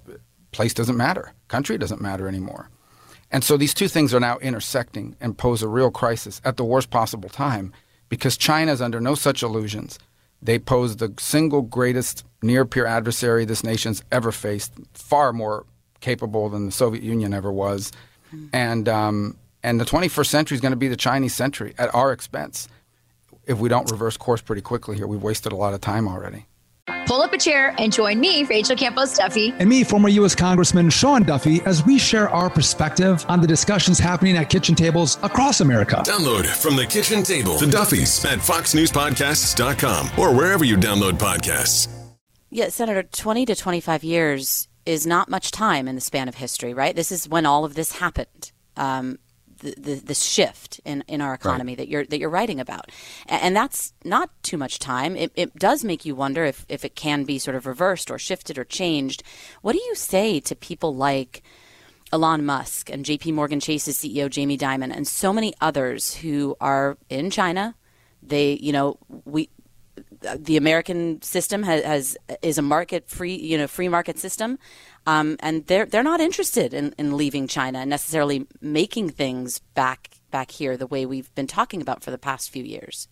place 0.51 0.75
doesn't 0.75 0.95
matter, 0.95 1.33
country 1.47 1.77
doesn't 1.77 2.01
matter 2.01 2.27
anymore. 2.27 2.69
And 3.31 3.43
so 3.43 3.57
these 3.57 3.73
two 3.73 3.87
things 3.87 4.13
are 4.13 4.19
now 4.19 4.37
intersecting 4.37 5.15
and 5.19 5.37
pose 5.37 5.63
a 5.63 5.67
real 5.67 5.89
crisis 5.89 6.39
at 6.45 6.57
the 6.57 6.63
worst 6.63 6.91
possible 6.91 7.29
time 7.29 7.73
because 8.07 8.37
China 8.37 8.71
is 8.71 8.81
under 8.81 9.01
no 9.01 9.15
such 9.15 9.41
illusions. 9.41 9.97
They 10.41 10.59
pose 10.59 10.97
the 10.97 11.13
single 11.17 11.63
greatest 11.63 12.23
near 12.43 12.63
peer 12.63 12.85
adversary 12.85 13.43
this 13.43 13.63
nation's 13.63 14.03
ever 14.11 14.31
faced, 14.31 14.73
far 14.93 15.33
more 15.33 15.65
capable 16.05 16.47
than 16.49 16.67
the 16.67 16.71
Soviet 16.71 17.03
Union 17.03 17.33
ever 17.33 17.51
was. 17.51 17.91
And, 18.53 18.87
um, 18.87 19.37
and 19.63 19.81
the 19.81 19.85
21st 19.85 20.27
century 20.27 20.55
is 20.55 20.61
going 20.61 20.71
to 20.71 20.77
be 20.77 20.87
the 20.87 20.95
Chinese 20.95 21.33
century 21.33 21.73
at 21.77 21.93
our 21.95 22.11
expense 22.11 22.67
if 23.47 23.57
we 23.57 23.69
don't 23.69 23.89
reverse 23.89 24.17
course 24.17 24.41
pretty 24.41 24.61
quickly 24.61 24.95
here. 24.95 25.07
We've 25.07 25.21
wasted 25.21 25.51
a 25.51 25.55
lot 25.55 25.73
of 25.73 25.81
time 25.81 26.07
already. 26.07 26.45
Pull 27.07 27.21
up 27.21 27.33
a 27.33 27.37
chair 27.37 27.73
and 27.77 27.91
join 27.91 28.19
me, 28.19 28.43
Rachel 28.43 28.75
Campos 28.75 29.15
Duffy. 29.17 29.53
And 29.59 29.69
me, 29.69 29.83
former 29.83 30.09
U.S. 30.09 30.35
Congressman 30.35 30.89
Sean 30.89 31.23
Duffy, 31.23 31.61
as 31.61 31.85
we 31.85 31.97
share 31.97 32.29
our 32.29 32.49
perspective 32.49 33.25
on 33.27 33.41
the 33.41 33.47
discussions 33.47 33.99
happening 33.99 34.37
at 34.37 34.49
kitchen 34.49 34.75
tables 34.75 35.17
across 35.23 35.61
America. 35.61 36.03
Download 36.05 36.45
from 36.45 36.75
the 36.75 36.85
kitchen 36.85 37.23
table 37.23 37.57
the 37.57 37.67
Duffys 37.67 38.25
at 38.25 38.39
foxnewspodcasts.com 38.39 40.09
or 40.17 40.35
wherever 40.35 40.63
you 40.63 40.77
download 40.77 41.13
podcasts. 41.13 41.87
Yeah, 42.51 42.69
Senator, 42.69 43.03
20 43.03 43.45
to 43.47 43.55
25 43.55 44.03
years 44.03 44.67
is 44.85 45.07
not 45.07 45.29
much 45.29 45.51
time 45.51 45.87
in 45.87 45.95
the 45.95 46.01
span 46.01 46.27
of 46.27 46.35
history, 46.35 46.73
right? 46.73 46.95
This 46.95 47.11
is 47.11 47.27
when 47.27 47.45
all 47.45 47.65
of 47.65 47.75
this 47.75 47.93
happened. 47.93 48.51
Um, 48.77 49.19
the, 49.59 49.73
the, 49.77 49.95
this 49.95 50.21
shift 50.21 50.81
in, 50.83 51.03
in 51.07 51.21
our 51.21 51.33
economy 51.33 51.71
right. 51.71 51.77
that 51.77 51.87
you're 51.87 52.05
that 52.05 52.19
you're 52.19 52.29
writing 52.29 52.59
about, 52.59 52.91
and 53.25 53.55
that's 53.55 53.93
not 54.03 54.29
too 54.43 54.57
much 54.57 54.79
time. 54.79 55.15
It, 55.15 55.31
it 55.35 55.55
does 55.55 55.83
make 55.83 56.05
you 56.05 56.13
wonder 56.13 56.43
if, 56.43 56.65
if 56.67 56.83
it 56.83 56.95
can 56.95 57.23
be 57.23 57.39
sort 57.39 57.55
of 57.55 57.65
reversed 57.65 58.11
or 58.11 58.19
shifted 58.19 58.57
or 58.57 58.65
changed. 58.65 59.23
What 59.61 59.73
do 59.73 59.81
you 59.81 59.95
say 59.95 60.39
to 60.41 60.55
people 60.55 60.93
like 60.95 61.41
Elon 62.11 62.45
Musk 62.45 62.89
and 62.89 63.05
J.P. 63.05 63.31
Morgan 63.31 63.59
Chase's 63.59 63.97
CEO 63.97 64.29
Jamie 64.29 64.57
Dimon 64.57 64.95
and 64.95 65.07
so 65.07 65.31
many 65.31 65.53
others 65.61 66.15
who 66.15 66.55
are 66.59 66.97
in 67.09 67.29
China? 67.29 67.75
They, 68.21 68.53
you 68.61 68.73
know, 68.73 68.97
we 69.23 69.49
the 70.35 70.57
American 70.57 71.21
system 71.21 71.63
has, 71.63 71.83
has, 71.83 72.17
is 72.41 72.57
a 72.57 72.61
market 72.61 73.09
free 73.09 73.35
you 73.35 73.57
know 73.57 73.67
free 73.67 73.89
market 73.89 74.17
system, 74.19 74.57
um, 75.05 75.37
and 75.39 75.65
they're 75.67 75.85
they're 75.85 76.03
not 76.03 76.21
interested 76.21 76.73
in, 76.73 76.93
in 76.97 77.17
leaving 77.17 77.47
China 77.47 77.79
and 77.79 77.89
necessarily 77.89 78.47
making 78.61 79.09
things 79.09 79.59
back 79.73 80.09
back 80.31 80.51
here 80.51 80.77
the 80.77 80.87
way 80.87 81.05
we've 81.05 81.33
been 81.35 81.47
talking 81.47 81.81
about 81.81 82.03
for 82.03 82.11
the 82.11 82.17
past 82.17 82.49
few 82.49 82.63
years. 82.63 83.07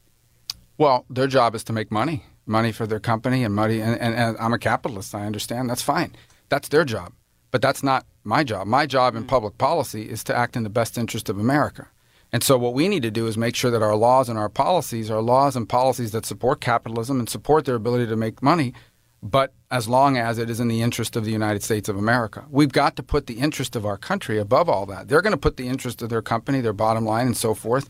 Well, 0.78 1.06
their 1.10 1.28
job 1.28 1.56
is 1.56 1.64
to 1.66 1.74
make 1.74 1.92
money, 1.92 2.26
money 2.46 2.72
for 2.72 2.88
their 2.88 3.00
company 3.00 3.44
and 3.44 3.54
money. 3.54 3.80
And, 3.80 4.00
and, 4.00 4.16
and 4.16 4.38
I'm 4.40 4.54
a 4.54 4.60
capitalist. 4.60 5.14
I 5.14 5.26
understand. 5.26 5.70
That's 5.70 5.82
fine. 5.82 6.16
That's 6.50 6.68
their 6.68 6.84
job, 6.84 7.14
but 7.52 7.62
that's 7.62 7.84
not 7.84 8.06
my 8.24 8.44
job. 8.44 8.68
My 8.68 8.86
job 8.86 9.16
in 9.16 9.22
mm-hmm. 9.22 9.30
public 9.30 9.58
policy 9.58 10.10
is 10.10 10.24
to 10.26 10.36
act 10.36 10.56
in 10.56 10.64
the 10.64 10.70
best 10.70 10.98
interest 10.98 11.30
of 11.30 11.40
America. 11.40 11.88
And 12.34 12.44
so, 12.44 12.58
what 12.58 12.74
we 12.74 12.88
need 12.88 13.04
to 13.04 13.12
do 13.12 13.28
is 13.28 13.38
make 13.38 13.56
sure 13.56 13.70
that 13.70 13.84
our 13.84 13.96
laws 13.96 14.28
and 14.28 14.40
our 14.40 14.50
policies 14.50 15.12
are 15.12 15.22
laws 15.22 15.56
and 15.56 15.70
policies 15.70 16.12
that 16.14 16.26
support 16.26 16.60
capitalism 16.60 17.20
and 17.20 17.30
support 17.30 17.66
their 17.66 17.76
ability 17.76 18.08
to 18.08 18.16
make 18.16 18.42
money, 18.42 18.74
but 19.22 19.54
as 19.70 19.88
long 19.88 20.18
as 20.18 20.40
it 20.40 20.50
is 20.50 20.60
in 20.60 20.68
the 20.68 20.82
interest 20.82 21.16
of 21.16 21.26
the 21.26 21.32
United 21.32 21.62
States 21.62 21.88
of 21.88 21.96
America. 21.96 22.44
We've 22.50 22.72
got 22.72 22.96
to 22.96 23.04
put 23.04 23.28
the 23.28 23.36
interest 23.36 23.76
of 23.76 23.86
our 23.86 23.98
country 23.98 24.40
above 24.40 24.68
all 24.68 24.88
that. 24.88 25.08
They're 25.08 25.22
going 25.22 25.32
to 25.32 25.38
put 25.38 25.58
the 25.58 25.68
interest 25.68 26.02
of 26.02 26.10
their 26.10 26.24
company, 26.24 26.60
their 26.60 26.74
bottom 26.74 27.06
line, 27.06 27.28
and 27.28 27.38
so 27.38 27.54
forth. 27.54 27.88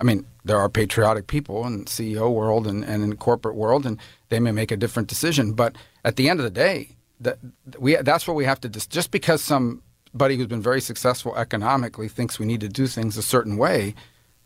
I 0.00 0.04
mean, 0.04 0.26
there 0.44 0.58
are 0.58 0.68
patriotic 0.68 1.28
people 1.28 1.64
in 1.64 1.84
CEO 1.84 2.32
world 2.32 2.66
and, 2.66 2.84
and 2.84 3.04
in 3.04 3.10
the 3.10 3.16
corporate 3.16 3.54
world, 3.54 3.86
and 3.86 4.00
they 4.30 4.40
may 4.40 4.50
make 4.50 4.72
a 4.72 4.76
different 4.76 5.08
decision. 5.08 5.52
But 5.52 5.76
at 6.04 6.16
the 6.16 6.28
end 6.28 6.40
of 6.40 6.44
the 6.44 6.50
day, 6.50 6.96
that 7.20 7.38
we, 7.78 7.94
that's 7.96 8.26
what 8.26 8.34
we 8.34 8.44
have 8.46 8.60
to 8.62 8.68
dis- 8.68 8.88
just 8.88 9.12
because 9.12 9.42
some 9.42 9.82
somebody 10.16 10.36
who's 10.38 10.46
been 10.46 10.62
very 10.62 10.80
successful 10.80 11.36
economically 11.36 12.08
thinks 12.08 12.38
we 12.38 12.46
need 12.46 12.62
to 12.62 12.70
do 12.70 12.86
things 12.86 13.18
a 13.18 13.22
certain 13.22 13.58
way, 13.58 13.94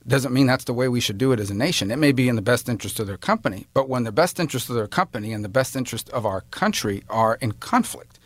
doesn't 0.04 0.32
mean 0.32 0.48
that's 0.48 0.64
the 0.64 0.72
way 0.72 0.88
we 0.88 0.98
should 0.98 1.16
do 1.16 1.30
it 1.30 1.38
as 1.38 1.48
a 1.48 1.54
nation. 1.54 1.92
It 1.92 1.96
may 1.96 2.10
be 2.10 2.28
in 2.28 2.34
the 2.34 2.42
best 2.42 2.68
interest 2.68 2.98
of 2.98 3.06
their 3.06 3.16
company, 3.16 3.68
but 3.72 3.88
when 3.88 4.02
the 4.02 4.10
best 4.10 4.40
interest 4.40 4.68
of 4.68 4.74
their 4.74 4.88
company 4.88 5.32
and 5.32 5.44
the 5.44 5.48
best 5.48 5.76
interest 5.76 6.10
of 6.10 6.26
our 6.26 6.40
country 6.50 7.04
are 7.08 7.36
in 7.36 7.52
conflict, 7.52 8.18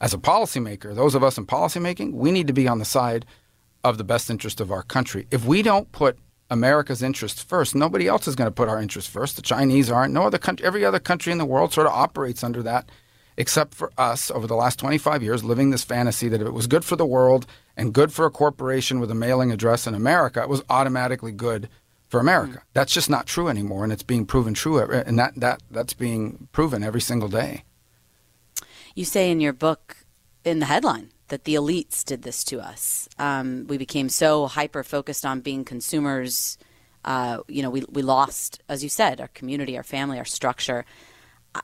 as 0.00 0.14
a 0.14 0.16
policymaker, 0.16 0.94
those 0.94 1.16
of 1.16 1.24
us 1.24 1.36
in 1.36 1.44
policymaking, 1.44 2.12
we 2.12 2.30
need 2.30 2.46
to 2.46 2.52
be 2.52 2.68
on 2.68 2.78
the 2.78 2.84
side 2.84 3.26
of 3.82 3.98
the 3.98 4.04
best 4.04 4.30
interest 4.30 4.60
of 4.60 4.70
our 4.70 4.84
country. 4.84 5.26
If 5.32 5.44
we 5.44 5.60
don't 5.60 5.90
put 5.90 6.16
America's 6.50 7.02
interests 7.02 7.42
first, 7.42 7.74
nobody 7.74 8.06
else 8.06 8.28
is 8.28 8.36
going 8.36 8.46
to 8.46 8.54
put 8.54 8.68
our 8.68 8.80
interests 8.80 9.10
first. 9.10 9.34
The 9.34 9.42
Chinese 9.42 9.90
aren't. 9.90 10.14
No 10.14 10.22
other 10.22 10.38
country, 10.38 10.64
every 10.64 10.84
other 10.84 11.00
country 11.00 11.32
in 11.32 11.38
the 11.38 11.44
world 11.44 11.72
sort 11.72 11.88
of 11.88 11.94
operates 11.94 12.44
under 12.44 12.62
that, 12.62 12.90
except 13.36 13.74
for 13.74 13.92
us 13.96 14.30
over 14.30 14.46
the 14.46 14.54
last 14.54 14.78
25 14.78 15.22
years 15.22 15.44
living 15.44 15.70
this 15.70 15.84
fantasy 15.84 16.28
that 16.28 16.40
if 16.40 16.46
it 16.46 16.52
was 16.52 16.66
good 16.66 16.84
for 16.84 16.96
the 16.96 17.06
world 17.06 17.46
and 17.76 17.94
good 17.94 18.12
for 18.12 18.26
a 18.26 18.30
corporation 18.30 19.00
with 19.00 19.10
a 19.10 19.14
mailing 19.14 19.50
address 19.50 19.86
in 19.86 19.94
America, 19.94 20.42
it 20.42 20.48
was 20.48 20.62
automatically 20.68 21.32
good 21.32 21.68
for 22.08 22.20
America. 22.20 22.58
Mm. 22.58 22.62
That's 22.74 22.92
just 22.92 23.08
not 23.08 23.26
true 23.26 23.48
anymore, 23.48 23.84
and 23.84 23.92
it's 23.92 24.02
being 24.02 24.26
proven 24.26 24.52
true, 24.52 24.78
and 24.78 25.18
that, 25.18 25.34
that 25.36 25.62
that's 25.70 25.94
being 25.94 26.48
proven 26.52 26.84
every 26.84 27.00
single 27.00 27.28
day. 27.28 27.64
You 28.94 29.06
say 29.06 29.30
in 29.30 29.40
your 29.40 29.54
book, 29.54 29.96
in 30.44 30.58
the 30.58 30.66
headline, 30.66 31.10
that 31.28 31.44
the 31.44 31.54
elites 31.54 32.04
did 32.04 32.22
this 32.22 32.44
to 32.44 32.60
us. 32.60 33.08
Um, 33.18 33.66
we 33.66 33.78
became 33.78 34.10
so 34.10 34.46
hyper 34.46 34.82
focused 34.84 35.24
on 35.24 35.40
being 35.40 35.64
consumers. 35.64 36.58
Uh, 37.06 37.38
you 37.48 37.62
know, 37.62 37.70
we, 37.70 37.84
we 37.88 38.02
lost, 38.02 38.60
as 38.68 38.82
you 38.82 38.90
said, 38.90 39.18
our 39.18 39.28
community, 39.28 39.78
our 39.78 39.82
family, 39.82 40.18
our 40.18 40.26
structure. 40.26 40.84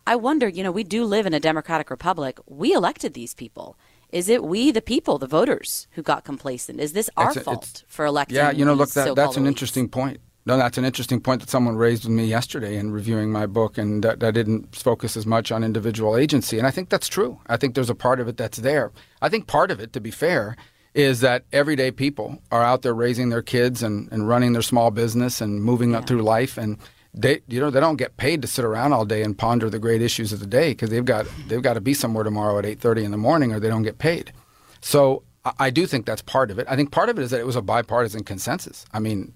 I 0.06 0.16
wonder, 0.16 0.48
you 0.48 0.62
know, 0.62 0.72
we 0.72 0.84
do 0.84 1.04
live 1.04 1.26
in 1.26 1.34
a 1.34 1.40
democratic 1.40 1.90
republic. 1.90 2.38
We 2.46 2.72
elected 2.72 3.14
these 3.14 3.34
people. 3.34 3.78
Is 4.10 4.28
it 4.28 4.42
we, 4.42 4.70
the 4.70 4.82
people, 4.82 5.18
the 5.18 5.26
voters, 5.26 5.86
who 5.92 6.02
got 6.02 6.24
complacent? 6.24 6.80
Is 6.80 6.92
this 6.92 7.10
our 7.16 7.34
fault 7.34 7.84
for 7.86 8.06
electing? 8.06 8.36
Yeah, 8.36 8.50
you 8.50 8.64
know, 8.64 8.74
look, 8.74 8.90
that, 8.90 9.14
that's 9.14 9.36
an 9.36 9.44
elites? 9.44 9.48
interesting 9.48 9.88
point. 9.88 10.20
No, 10.46 10.56
that's 10.56 10.78
an 10.78 10.86
interesting 10.86 11.20
point 11.20 11.42
that 11.42 11.50
someone 11.50 11.76
raised 11.76 12.04
with 12.04 12.12
me 12.12 12.24
yesterday 12.24 12.76
in 12.76 12.90
reviewing 12.90 13.30
my 13.30 13.44
book, 13.44 13.76
and 13.76 14.02
that, 14.02 14.20
that 14.20 14.32
didn't 14.32 14.74
focus 14.74 15.14
as 15.14 15.26
much 15.26 15.52
on 15.52 15.62
individual 15.62 16.16
agency. 16.16 16.56
And 16.56 16.66
I 16.66 16.70
think 16.70 16.88
that's 16.88 17.08
true. 17.08 17.38
I 17.48 17.58
think 17.58 17.74
there's 17.74 17.90
a 17.90 17.94
part 17.94 18.18
of 18.18 18.28
it 18.28 18.38
that's 18.38 18.58
there. 18.58 18.92
I 19.20 19.28
think 19.28 19.46
part 19.46 19.70
of 19.70 19.78
it, 19.78 19.92
to 19.92 20.00
be 20.00 20.10
fair, 20.10 20.56
is 20.94 21.20
that 21.20 21.44
everyday 21.52 21.90
people 21.90 22.38
are 22.50 22.64
out 22.64 22.80
there 22.80 22.94
raising 22.94 23.28
their 23.28 23.42
kids 23.42 23.82
and, 23.82 24.10
and 24.10 24.26
running 24.26 24.54
their 24.54 24.62
small 24.62 24.90
business 24.90 25.42
and 25.42 25.62
moving 25.62 25.90
yeah. 25.90 25.98
up 25.98 26.06
through 26.06 26.22
life. 26.22 26.56
And 26.56 26.78
they, 27.14 27.40
you 27.48 27.60
know, 27.60 27.70
they 27.70 27.80
don't 27.80 27.96
get 27.96 28.16
paid 28.16 28.42
to 28.42 28.48
sit 28.48 28.64
around 28.64 28.92
all 28.92 29.04
day 29.04 29.22
and 29.22 29.36
ponder 29.36 29.70
the 29.70 29.78
great 29.78 30.02
issues 30.02 30.32
of 30.32 30.40
the 30.40 30.46
day 30.46 30.70
because 30.70 30.90
they've 30.90 31.04
got 31.04 31.26
they've 31.48 31.62
got 31.62 31.74
to 31.74 31.80
be 31.80 31.94
somewhere 31.94 32.24
tomorrow 32.24 32.58
at 32.58 32.66
eight 32.66 32.80
thirty 32.80 33.04
in 33.04 33.10
the 33.10 33.16
morning, 33.16 33.52
or 33.52 33.60
they 33.60 33.68
don't 33.68 33.82
get 33.82 33.98
paid. 33.98 34.32
So 34.80 35.24
I 35.58 35.70
do 35.70 35.86
think 35.86 36.06
that's 36.06 36.22
part 36.22 36.50
of 36.50 36.58
it. 36.58 36.66
I 36.68 36.76
think 36.76 36.90
part 36.90 37.08
of 37.08 37.18
it 37.18 37.22
is 37.22 37.30
that 37.30 37.40
it 37.40 37.46
was 37.46 37.56
a 37.56 37.62
bipartisan 37.62 38.24
consensus. 38.24 38.84
I 38.92 38.98
mean, 38.98 39.34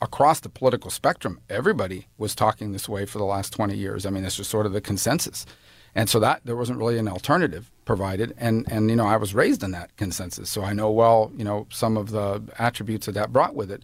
across 0.00 0.40
the 0.40 0.48
political 0.48 0.90
spectrum, 0.90 1.40
everybody 1.48 2.08
was 2.18 2.34
talking 2.34 2.72
this 2.72 2.88
way 2.88 3.06
for 3.06 3.18
the 3.18 3.24
last 3.24 3.52
20 3.52 3.76
years. 3.76 4.04
I 4.04 4.10
mean, 4.10 4.24
this 4.24 4.38
was 4.38 4.48
sort 4.48 4.66
of 4.66 4.72
the 4.72 4.80
consensus. 4.80 5.46
And 5.94 6.08
so 6.08 6.18
that 6.20 6.40
there 6.44 6.56
wasn't 6.56 6.78
really 6.78 6.98
an 6.98 7.08
alternative 7.08 7.70
provided. 7.84 8.34
And, 8.38 8.70
and, 8.70 8.90
you 8.90 8.96
know, 8.96 9.06
I 9.06 9.16
was 9.16 9.34
raised 9.34 9.62
in 9.62 9.70
that 9.72 9.96
consensus. 9.96 10.50
So 10.50 10.64
I 10.64 10.72
know 10.72 10.90
well, 10.90 11.30
you 11.36 11.44
know, 11.44 11.66
some 11.70 11.96
of 11.96 12.10
the 12.10 12.42
attributes 12.58 13.06
that 13.06 13.12
that 13.12 13.32
brought 13.32 13.54
with 13.54 13.70
it. 13.70 13.82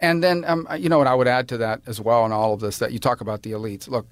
And 0.00 0.22
then, 0.22 0.44
um, 0.44 0.68
you 0.78 0.88
know, 0.88 0.98
what 0.98 1.06
I 1.06 1.14
would 1.14 1.28
add 1.28 1.48
to 1.48 1.58
that 1.58 1.80
as 1.86 2.00
well 2.00 2.26
in 2.26 2.32
all 2.32 2.54
of 2.54 2.60
this 2.60 2.78
that 2.78 2.92
you 2.92 2.98
talk 2.98 3.20
about 3.20 3.42
the 3.42 3.52
elites. 3.52 3.88
Look, 3.88 4.06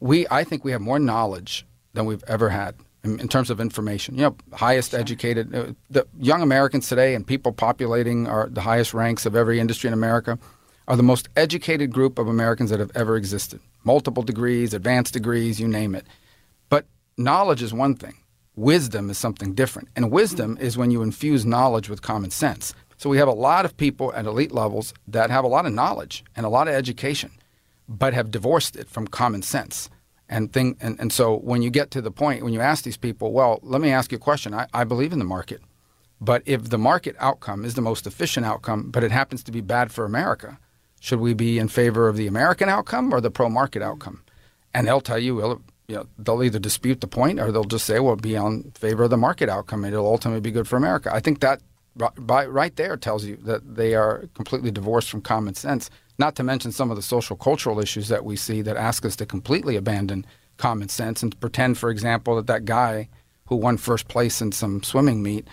we, 0.00 0.26
I 0.30 0.44
think 0.44 0.64
we 0.64 0.72
have 0.72 0.80
more 0.80 0.98
knowledge 0.98 1.66
than 1.94 2.06
we've 2.06 2.24
ever 2.28 2.50
had 2.50 2.76
in, 3.02 3.18
in 3.18 3.28
terms 3.28 3.50
of 3.50 3.60
information. 3.60 4.14
You 4.14 4.22
know, 4.22 4.36
highest 4.52 4.92
sure. 4.92 5.00
educated, 5.00 5.54
uh, 5.54 5.72
the 5.90 6.06
young 6.18 6.42
Americans 6.42 6.88
today 6.88 7.14
and 7.14 7.26
people 7.26 7.52
populating 7.52 8.26
are 8.26 8.48
the 8.48 8.60
highest 8.60 8.94
ranks 8.94 9.26
of 9.26 9.34
every 9.34 9.58
industry 9.58 9.88
in 9.88 9.94
America 9.94 10.38
are 10.86 10.96
the 10.96 11.02
most 11.02 11.28
educated 11.36 11.92
group 11.92 12.18
of 12.18 12.28
Americans 12.28 12.70
that 12.70 12.80
have 12.80 12.90
ever 12.94 13.16
existed. 13.16 13.60
Multiple 13.84 14.22
degrees, 14.22 14.72
advanced 14.72 15.12
degrees, 15.12 15.60
you 15.60 15.68
name 15.68 15.94
it. 15.94 16.06
But 16.70 16.86
knowledge 17.16 17.62
is 17.62 17.74
one 17.74 17.94
thing. 17.94 18.14
Wisdom 18.56 19.10
is 19.10 19.18
something 19.18 19.54
different. 19.54 19.88
And 19.94 20.10
wisdom 20.10 20.56
is 20.60 20.78
when 20.78 20.90
you 20.90 21.02
infuse 21.02 21.44
knowledge 21.44 21.88
with 21.88 22.02
common 22.02 22.30
sense. 22.30 22.74
So 22.98 23.08
we 23.08 23.18
have 23.18 23.28
a 23.28 23.32
lot 23.32 23.64
of 23.64 23.76
people 23.76 24.12
at 24.12 24.26
elite 24.26 24.50
levels 24.50 24.92
that 25.06 25.30
have 25.30 25.44
a 25.44 25.48
lot 25.48 25.66
of 25.66 25.72
knowledge 25.72 26.24
and 26.34 26.44
a 26.44 26.48
lot 26.48 26.66
of 26.66 26.74
education, 26.74 27.30
but 27.88 28.12
have 28.12 28.32
divorced 28.32 28.74
it 28.74 28.88
from 28.88 29.06
common 29.06 29.42
sense. 29.42 29.88
And, 30.28 30.52
thing, 30.52 30.76
and, 30.80 30.98
and 31.00 31.12
so 31.12 31.36
when 31.36 31.62
you 31.62 31.70
get 31.70 31.92
to 31.92 32.02
the 32.02 32.10
point, 32.10 32.42
when 32.42 32.52
you 32.52 32.60
ask 32.60 32.84
these 32.84 32.96
people, 32.96 33.32
well, 33.32 33.60
let 33.62 33.80
me 33.80 33.90
ask 33.90 34.10
you 34.10 34.16
a 34.16 34.20
question. 34.20 34.52
I, 34.52 34.66
I 34.74 34.82
believe 34.82 35.12
in 35.12 35.20
the 35.20 35.24
market. 35.24 35.62
But 36.20 36.42
if 36.44 36.70
the 36.70 36.76
market 36.76 37.14
outcome 37.20 37.64
is 37.64 37.74
the 37.74 37.80
most 37.80 38.04
efficient 38.04 38.44
outcome, 38.44 38.90
but 38.90 39.04
it 39.04 39.12
happens 39.12 39.44
to 39.44 39.52
be 39.52 39.60
bad 39.60 39.92
for 39.92 40.04
America, 40.04 40.58
should 41.00 41.20
we 41.20 41.34
be 41.34 41.58
in 41.60 41.68
favor 41.68 42.08
of 42.08 42.16
the 42.16 42.26
American 42.26 42.68
outcome 42.68 43.14
or 43.14 43.20
the 43.20 43.30
pro 43.30 43.48
market 43.48 43.80
outcome? 43.80 44.22
And 44.74 44.88
they'll 44.88 45.00
tell 45.00 45.20
you, 45.20 45.36
well, 45.36 45.62
you 45.86 45.94
know, 45.94 46.06
they'll 46.18 46.42
either 46.42 46.58
dispute 46.58 47.00
the 47.00 47.06
point 47.06 47.38
or 47.38 47.52
they'll 47.52 47.62
just 47.62 47.86
say, 47.86 48.00
well, 48.00 48.16
be 48.16 48.36
on 48.36 48.72
favor 48.74 49.04
of 49.04 49.10
the 49.10 49.16
market 49.16 49.48
outcome 49.48 49.84
and 49.84 49.94
it'll 49.94 50.06
ultimately 50.06 50.40
be 50.40 50.50
good 50.50 50.66
for 50.66 50.76
America. 50.76 51.14
I 51.14 51.20
think 51.20 51.40
that 51.40 51.62
right 51.96 52.76
there 52.76 52.96
tells 52.96 53.24
you 53.24 53.36
that 53.36 53.76
they 53.76 53.94
are 53.94 54.28
completely 54.34 54.70
divorced 54.70 55.10
from 55.10 55.20
common 55.20 55.54
sense, 55.54 55.90
not 56.18 56.36
to 56.36 56.42
mention 56.42 56.72
some 56.72 56.90
of 56.90 56.96
the 56.96 57.02
social 57.02 57.36
cultural 57.36 57.80
issues 57.80 58.08
that 58.08 58.24
we 58.24 58.36
see 58.36 58.62
that 58.62 58.76
ask 58.76 59.04
us 59.04 59.16
to 59.16 59.26
completely 59.26 59.76
abandon 59.76 60.24
common 60.56 60.88
sense 60.88 61.22
and 61.22 61.38
pretend, 61.40 61.78
for 61.78 61.90
example, 61.90 62.36
that 62.36 62.46
that 62.46 62.64
guy 62.64 63.08
who 63.46 63.56
won 63.56 63.76
first 63.76 64.08
place 64.08 64.40
in 64.40 64.52
some 64.52 64.82
swimming 64.82 65.22
meet 65.22 65.48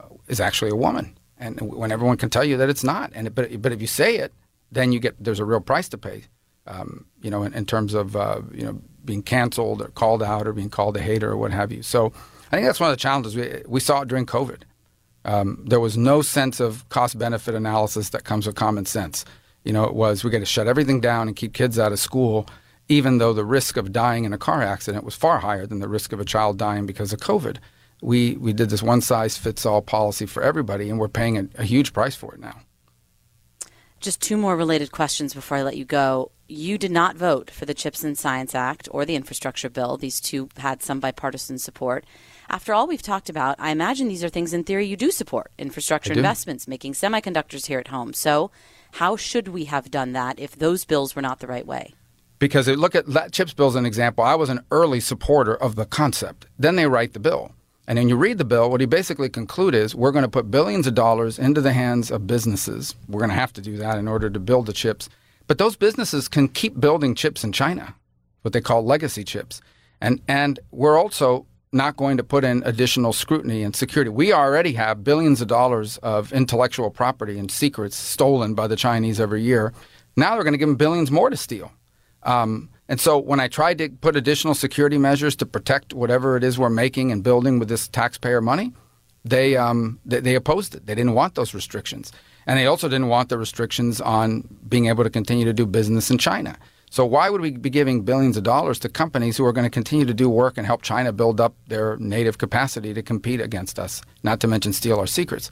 uh, 0.00 0.06
is 0.28 0.40
actually 0.40 0.70
a 0.70 0.76
woman. 0.76 1.16
And 1.38 1.60
when 1.60 1.92
everyone 1.92 2.16
can 2.16 2.30
tell 2.30 2.44
you 2.44 2.56
that 2.56 2.68
it's 2.68 2.82
not. 2.82 3.12
And 3.14 3.34
but, 3.34 3.62
but 3.62 3.72
if 3.72 3.80
you 3.80 3.86
say 3.86 4.16
it, 4.16 4.32
then 4.72 4.92
you 4.92 4.98
get 4.98 5.22
there's 5.22 5.38
a 5.38 5.44
real 5.44 5.60
price 5.60 5.88
to 5.90 5.98
pay. 5.98 6.24
Um, 6.66 7.06
you 7.22 7.30
know, 7.30 7.44
in, 7.44 7.54
in 7.54 7.64
terms 7.64 7.94
of 7.94 8.16
uh, 8.16 8.40
you 8.52 8.64
know 8.64 8.80
being 9.04 9.22
canceled 9.22 9.82
or 9.82 9.88
called 9.88 10.22
out 10.22 10.48
or 10.48 10.52
being 10.52 10.70
called 10.70 10.96
a 10.96 11.00
hater 11.00 11.30
or 11.30 11.36
what 11.36 11.52
have 11.52 11.70
you. 11.70 11.82
So 11.82 12.12
I 12.50 12.56
think 12.56 12.66
that's 12.66 12.80
one 12.80 12.90
of 12.90 12.96
the 12.96 13.00
challenges 13.00 13.36
we 13.36 13.62
we 13.66 13.80
saw 13.80 14.00
it 14.00 14.08
during 14.08 14.26
COVID. 14.26 14.62
Um, 15.26 15.62
there 15.66 15.80
was 15.80 15.96
no 15.98 16.22
sense 16.22 16.60
of 16.60 16.88
cost 16.88 17.18
benefit 17.18 17.54
analysis 17.54 18.10
that 18.10 18.24
comes 18.24 18.46
with 18.46 18.54
common 18.54 18.86
sense. 18.86 19.24
You 19.64 19.72
know, 19.72 19.84
it 19.84 19.94
was 19.94 20.22
we 20.22 20.30
got 20.30 20.38
to 20.38 20.46
shut 20.46 20.68
everything 20.68 21.00
down 21.00 21.26
and 21.26 21.36
keep 21.36 21.52
kids 21.52 21.78
out 21.78 21.92
of 21.92 21.98
school, 21.98 22.48
even 22.88 23.18
though 23.18 23.32
the 23.32 23.44
risk 23.44 23.76
of 23.76 23.92
dying 23.92 24.24
in 24.24 24.32
a 24.32 24.38
car 24.38 24.62
accident 24.62 25.04
was 25.04 25.16
far 25.16 25.40
higher 25.40 25.66
than 25.66 25.80
the 25.80 25.88
risk 25.88 26.12
of 26.12 26.20
a 26.20 26.24
child 26.24 26.56
dying 26.56 26.86
because 26.86 27.12
of 27.12 27.18
COVID. 27.18 27.56
We 28.00 28.36
we 28.36 28.52
did 28.52 28.70
this 28.70 28.84
one 28.84 29.00
size 29.00 29.36
fits 29.36 29.66
all 29.66 29.82
policy 29.82 30.26
for 30.26 30.42
everybody, 30.44 30.88
and 30.88 30.98
we're 31.00 31.08
paying 31.08 31.36
a, 31.36 31.48
a 31.56 31.64
huge 31.64 31.92
price 31.92 32.14
for 32.14 32.32
it 32.32 32.40
now. 32.40 32.60
Just 34.00 34.20
two 34.20 34.36
more 34.36 34.56
related 34.56 34.92
questions 34.92 35.34
before 35.34 35.58
I 35.58 35.62
let 35.62 35.76
you 35.76 35.84
go. 35.84 36.30
You 36.48 36.78
did 36.78 36.92
not 36.92 37.16
vote 37.16 37.50
for 37.50 37.64
the 37.64 37.74
CHIPS 37.74 38.04
and 38.04 38.16
Science 38.16 38.54
Act 38.54 38.88
or 38.92 39.04
the 39.04 39.16
infrastructure 39.16 39.68
bill. 39.68 39.96
These 39.96 40.20
two 40.20 40.48
had 40.58 40.82
some 40.82 41.00
bipartisan 41.00 41.58
support. 41.58 42.04
After 42.48 42.72
all 42.72 42.86
we've 42.86 43.02
talked 43.02 43.28
about, 43.28 43.56
I 43.58 43.70
imagine 43.70 44.06
these 44.06 44.22
are 44.22 44.28
things 44.28 44.52
in 44.52 44.62
theory 44.62 44.86
you 44.86 44.96
do 44.96 45.10
support 45.10 45.50
infrastructure 45.58 46.12
investments, 46.12 46.68
making 46.68 46.92
semiconductors 46.92 47.66
here 47.66 47.80
at 47.80 47.88
home. 47.88 48.12
So, 48.12 48.52
how 48.92 49.16
should 49.16 49.48
we 49.48 49.64
have 49.64 49.90
done 49.90 50.12
that 50.12 50.38
if 50.38 50.56
those 50.56 50.84
bills 50.84 51.16
were 51.16 51.22
not 51.22 51.40
the 51.40 51.48
right 51.48 51.66
way? 51.66 51.94
Because 52.38 52.68
look 52.68 52.94
at 52.94 53.32
CHIPS 53.32 53.54
bill 53.54 53.68
as 53.68 53.74
an 53.74 53.86
example. 53.86 54.22
I 54.22 54.34
was 54.34 54.50
an 54.50 54.60
early 54.70 55.00
supporter 55.00 55.54
of 55.54 55.74
the 55.74 55.86
concept. 55.86 56.46
Then 56.58 56.76
they 56.76 56.86
write 56.86 57.12
the 57.14 57.18
bill. 57.18 57.52
And 57.88 57.98
then 57.98 58.08
you 58.08 58.16
read 58.16 58.38
the 58.38 58.44
bill, 58.44 58.70
what 58.70 58.80
he 58.80 58.86
basically 58.86 59.28
conclude 59.28 59.74
is 59.74 59.94
we're 59.94 60.10
going 60.10 60.24
to 60.24 60.28
put 60.28 60.50
billions 60.50 60.86
of 60.86 60.94
dollars 60.94 61.38
into 61.38 61.60
the 61.60 61.72
hands 61.72 62.10
of 62.10 62.26
businesses. 62.26 62.96
We're 63.08 63.20
going 63.20 63.30
to 63.30 63.36
have 63.36 63.52
to 63.54 63.60
do 63.60 63.76
that 63.76 63.98
in 63.98 64.08
order 64.08 64.28
to 64.28 64.40
build 64.40 64.66
the 64.66 64.72
chips. 64.72 65.08
But 65.46 65.58
those 65.58 65.76
businesses 65.76 66.26
can 66.28 66.48
keep 66.48 66.80
building 66.80 67.14
chips 67.14 67.44
in 67.44 67.52
China, 67.52 67.94
what 68.42 68.52
they 68.52 68.60
call 68.60 68.84
legacy 68.84 69.22
chips. 69.22 69.60
And 70.00 70.20
and 70.26 70.58
we're 70.72 70.98
also 70.98 71.46
not 71.72 71.96
going 71.96 72.16
to 72.16 72.24
put 72.24 72.44
in 72.44 72.62
additional 72.64 73.12
scrutiny 73.12 73.62
and 73.62 73.74
security. 73.74 74.10
We 74.10 74.32
already 74.32 74.72
have 74.72 75.04
billions 75.04 75.40
of 75.40 75.48
dollars 75.48 75.98
of 75.98 76.32
intellectual 76.32 76.90
property 76.90 77.38
and 77.38 77.50
secrets 77.50 77.96
stolen 77.96 78.54
by 78.54 78.66
the 78.66 78.76
Chinese 78.76 79.20
every 79.20 79.42
year. 79.42 79.72
Now 80.16 80.34
they're 80.34 80.44
going 80.44 80.54
to 80.54 80.58
give 80.58 80.68
them 80.68 80.76
billions 80.76 81.10
more 81.10 81.30
to 81.30 81.36
steal. 81.36 81.72
Um, 82.22 82.70
and 82.88 83.00
so 83.00 83.18
when 83.18 83.40
I 83.40 83.48
tried 83.48 83.78
to 83.78 83.88
put 83.88 84.16
additional 84.16 84.54
security 84.54 84.98
measures 84.98 85.34
to 85.36 85.46
protect 85.46 85.92
whatever 85.92 86.36
it 86.36 86.44
is 86.44 86.58
we're 86.58 86.70
making 86.70 87.10
and 87.10 87.22
building 87.22 87.58
with 87.58 87.68
this 87.68 87.88
taxpayer 87.88 88.40
money, 88.40 88.72
they, 89.24 89.56
um, 89.56 89.98
they, 90.04 90.20
they 90.20 90.34
opposed 90.36 90.74
it. 90.74 90.86
They 90.86 90.94
didn't 90.94 91.14
want 91.14 91.34
those 91.34 91.52
restrictions. 91.52 92.12
And 92.46 92.58
they 92.58 92.66
also 92.66 92.88
didn't 92.88 93.08
want 93.08 93.28
the 93.28 93.38
restrictions 93.38 94.00
on 94.00 94.48
being 94.68 94.86
able 94.86 95.02
to 95.02 95.10
continue 95.10 95.44
to 95.44 95.52
do 95.52 95.66
business 95.66 96.10
in 96.10 96.18
China. 96.18 96.56
So 96.90 97.04
why 97.04 97.28
would 97.28 97.40
we 97.40 97.50
be 97.50 97.68
giving 97.68 98.02
billions 98.02 98.36
of 98.36 98.44
dollars 98.44 98.78
to 98.78 98.88
companies 98.88 99.36
who 99.36 99.44
are 99.44 99.52
going 99.52 99.66
to 99.66 99.70
continue 99.70 100.06
to 100.06 100.14
do 100.14 100.30
work 100.30 100.56
and 100.56 100.64
help 100.64 100.82
China 100.82 101.12
build 101.12 101.40
up 101.40 101.54
their 101.66 101.96
native 101.96 102.38
capacity 102.38 102.94
to 102.94 103.02
compete 103.02 103.40
against 103.40 103.80
us, 103.80 104.00
not 104.22 104.38
to 104.40 104.46
mention 104.46 104.72
steal 104.72 105.00
our 105.00 105.08
secrets? 105.08 105.50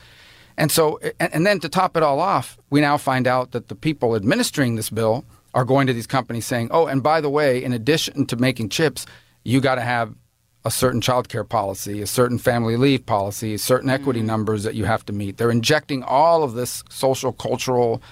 And 0.57 0.71
so, 0.71 1.01
and, 1.19 1.35
and 1.35 1.47
then 1.47 1.59
to 1.61 1.69
top 1.69 1.97
it 1.97 2.05
all 2.05 2.21
off, 2.21 2.57
we 2.71 2.81
now 2.81 2.97
find 2.97 3.27
out 3.27 3.51
that 3.51 3.67
the 3.67 3.75
people 3.75 4.15
administering 4.15 4.77
this 4.77 4.89
bill 4.89 5.25
are 5.55 5.65
going 5.65 5.87
to 5.87 5.93
these 5.93 6.07
companies 6.07 6.45
saying, 6.47 6.69
"Oh, 6.71 6.87
and 6.87 7.03
by 7.03 7.21
the 7.21 7.31
way, 7.31 7.63
in 7.65 7.73
addition 7.73 8.27
to 8.27 8.37
making 8.37 8.69
chips, 8.69 9.07
you 9.45 9.61
got 9.61 9.77
to 9.77 9.83
have 9.83 10.15
a 10.67 10.71
certain 10.71 11.01
child 11.01 11.29
care 11.29 11.45
policy, 11.45 12.01
a 12.03 12.07
certain 12.07 12.39
family 12.39 12.77
leave 12.77 13.05
policy, 13.07 13.57
certain 13.59 13.91
equity 13.91 14.21
Mm-hmm. 14.21 14.27
numbers 14.27 14.63
that 14.65 14.75
you 14.75 14.85
have 14.87 15.05
to 15.07 15.13
meet. 15.13 15.37
They're 15.37 15.51
injecting 15.51 16.03
all 16.03 16.43
of 16.43 16.55
this 16.55 16.83
social, 16.89 17.33
cultural 17.33 18.03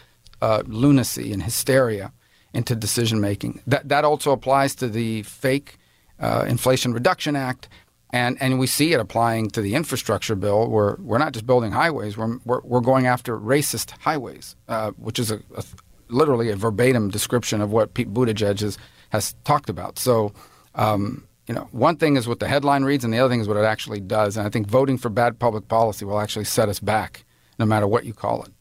uh, 0.43 0.63
lunacy 0.67 1.33
and 1.33 1.43
hysteria 1.43 2.13
into 2.53 2.75
decision 2.77 3.21
making. 3.21 3.63
That 3.67 3.89
that 3.89 4.05
also 4.05 4.33
applies 4.33 4.75
to 4.77 4.89
the 4.89 5.23
fake 5.23 5.79
uh, 6.21 6.45
Inflation 6.47 6.93
Reduction 6.93 7.37
Act, 7.37 7.69
and 8.11 8.37
and 8.43 8.59
we 8.59 8.67
see 8.67 8.93
it 8.93 9.01
applying 9.01 9.49
to 9.51 9.63
the 9.63 9.75
infrastructure 9.75 10.37
bill. 10.37 10.69
Where 10.69 10.97
we're 11.01 11.19
not 11.19 11.33
just 11.33 11.47
building 11.47 11.73
highways, 11.73 12.19
we're 12.19 12.37
we're, 12.45 12.61
we're 12.65 12.81
going 12.81 13.07
after 13.07 13.39
racist 13.39 13.93
highways, 14.01 14.57
uh, 14.69 14.91
which 14.99 15.19
is 15.19 15.31
a, 15.31 15.41
a 15.57 15.65
literally 16.13 16.51
a 16.51 16.57
verbatim 16.57 17.11
description 17.11 17.61
of 17.61 17.73
what 17.73 17.95
Pete 17.95 18.13
Buttigieg 18.13 18.61
has, 18.61 18.79
has 19.11 19.35
talked 19.45 19.69
about. 19.71 19.99
So. 19.99 20.33
Um, 20.75 21.27
you 21.49 21.55
know, 21.55 21.69
one 21.73 21.97
thing 21.97 22.17
is 22.17 22.29
what 22.29 22.39
the 22.39 22.47
headline 22.47 22.85
reads, 22.85 23.05
and 23.05 23.13
the 23.13 23.19
other 23.19 23.29
thing 23.29 23.41
is 23.41 23.49
what 23.49 23.57
it 23.57 23.65
actually 23.65 24.01
does. 24.01 24.37
And 24.37 24.47
I 24.47 24.51
think 24.51 24.69
voting 24.69 24.97
for 24.97 25.09
bad 25.09 25.39
public 25.39 25.67
policy 25.69 26.05
will 26.05 26.21
actually 26.21 26.45
set 26.45 26.69
us 26.69 26.79
back, 26.79 27.25
no 27.59 27.67
matter 27.67 27.87
what 27.87 28.05
you 28.05 28.15
call 28.15 28.45
it. 28.45 28.53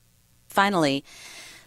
Finally, 0.48 1.06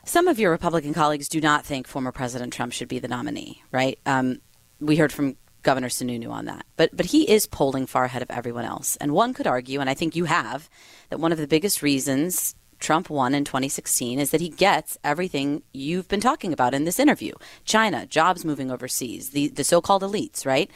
some 0.04 0.28
of 0.28 0.38
your 0.38 0.50
Republican 0.50 0.92
colleagues 0.92 1.28
do 1.28 1.40
not 1.40 1.64
think 1.64 1.86
former 1.86 2.12
President 2.12 2.52
Trump 2.52 2.72
should 2.72 2.88
be 2.88 2.98
the 2.98 3.08
nominee, 3.08 3.62
right? 3.70 3.98
Um, 4.04 4.40
we 4.80 4.96
heard 4.96 5.12
from 5.12 5.36
Governor 5.62 5.88
Sununu 5.88 6.30
on 6.30 6.44
that, 6.44 6.66
but 6.76 6.94
but 6.94 7.06
he 7.06 7.30
is 7.30 7.46
polling 7.46 7.86
far 7.86 8.04
ahead 8.04 8.20
of 8.20 8.30
everyone 8.30 8.66
else, 8.66 8.96
and 8.96 9.12
one 9.12 9.32
could 9.32 9.46
argue, 9.46 9.80
and 9.80 9.88
I 9.88 9.94
think 9.94 10.14
you 10.14 10.26
have, 10.26 10.68
that 11.08 11.20
one 11.20 11.32
of 11.32 11.38
the 11.38 11.46
biggest 11.46 11.80
reasons 11.80 12.54
Trump 12.78 13.10
won 13.10 13.34
in 13.34 13.44
2016 13.44 14.18
is 14.18 14.30
that 14.30 14.40
he 14.40 14.48
gets 14.48 14.98
everything 15.04 15.62
you've 15.72 16.08
been 16.08 16.20
talking 16.20 16.52
about 16.52 16.74
in 16.74 16.84
this 16.84 16.98
interview: 16.98 17.32
China, 17.64 18.06
jobs 18.06 18.44
moving 18.44 18.70
overseas, 18.70 19.30
the 19.30 19.48
the 19.48 19.64
so-called 19.64 20.02
elites, 20.02 20.44
right? 20.46 20.70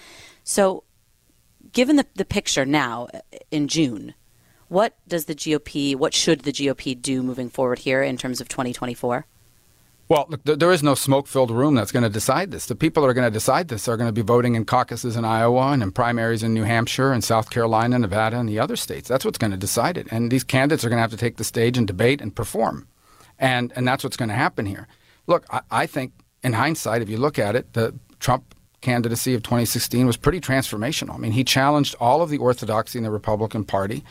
So, 0.45 0.85
given 1.73 1.97
the 1.97 2.07
the 2.15 2.25
picture 2.25 2.65
now 2.67 3.09
uh, 3.13 3.21
in 3.51 3.69
June, 3.69 4.15
what 4.69 4.97
does 5.09 5.25
the 5.25 5.35
GOP, 5.35 5.97
what 5.97 6.15
should 6.15 6.41
the 6.41 6.53
GOP 6.53 7.01
do 7.01 7.23
moving 7.23 7.49
forward 7.49 7.81
here 7.81 8.03
in 8.03 8.17
terms 8.17 8.41
of 8.41 8.49
2024? 8.49 9.27
Well, 10.09 10.25
look, 10.31 10.43
there- 10.45 10.73
is 10.73 10.83
no 10.83 10.95
smoke-filled 10.95 11.51
room 11.51 11.75
that's 11.75 11.93
going 11.93 12.03
to 12.03 12.09
decide 12.09 12.51
this. 12.51 12.65
The 12.65 12.75
people 12.75 13.03
that 13.03 13.11
are 13.11 13.15
going 13.15 13.27
to 13.27 13.31
decide 13.31 13.69
this 13.69 13.89
are 13.89 13.97
going 13.99 14.09
to 14.09 14.13
be 14.13 14.23
voting 14.23 14.55
in 14.55 14.65
caucuses 14.65 15.17
in 15.17 15.25
Iowa 15.27 15.73
and 15.73 15.83
in 15.83 15.93
primaries 15.93 16.43
in 16.43 16.55
New 16.55 16.63
Hampshire 16.65 17.13
and 17.13 17.23
South 17.23 17.51
Carolina, 17.51 17.99
Nevada, 17.99 18.39
and 18.39 18.49
the 18.49 18.59
other 18.59 18.77
states. 18.77 19.07
That's 19.07 19.25
what's 19.25 19.37
going 19.39 19.51
to 19.51 19.59
decide 19.59 19.99
it. 19.99 20.07
And 20.11 20.31
these 20.31 20.45
candidates 20.45 20.83
are 20.83 20.89
going 20.89 20.97
to 20.97 21.03
have 21.03 21.11
to 21.11 21.19
take 21.19 21.37
the 21.37 21.45
stage 21.45 21.77
and 21.77 21.87
debate 21.87 22.23
and 22.23 22.35
perform. 22.35 22.89
And 23.39 23.73
and 23.77 23.87
that's 23.87 24.03
what's 24.03 24.17
going 24.17 24.31
to 24.31 24.35
happen 24.35 24.65
here. 24.67 24.89
Look, 25.27 25.45
I, 25.51 25.61
I 25.71 25.87
think 25.87 26.13
in 26.43 26.55
hindsight, 26.55 27.03
if 27.03 27.11
you 27.11 27.19
look 27.19 27.39
at 27.39 27.55
it, 27.55 27.75
the 27.75 27.95
Trump 28.19 28.55
candidacy 28.81 29.35
of 29.35 29.43
2016 29.43 30.07
was 30.07 30.17
pretty 30.17 30.41
transformational. 30.41 31.15
I 31.15 31.19
mean, 31.19 31.33
he 31.33 31.45
challenged 31.45 31.95
all 32.01 32.23
of 32.23 32.31
the 32.31 32.39
orthodoxy 32.39 32.99
in 32.99 33.05
the 33.05 33.11
Republican 33.11 33.65
Party, 33.65 34.05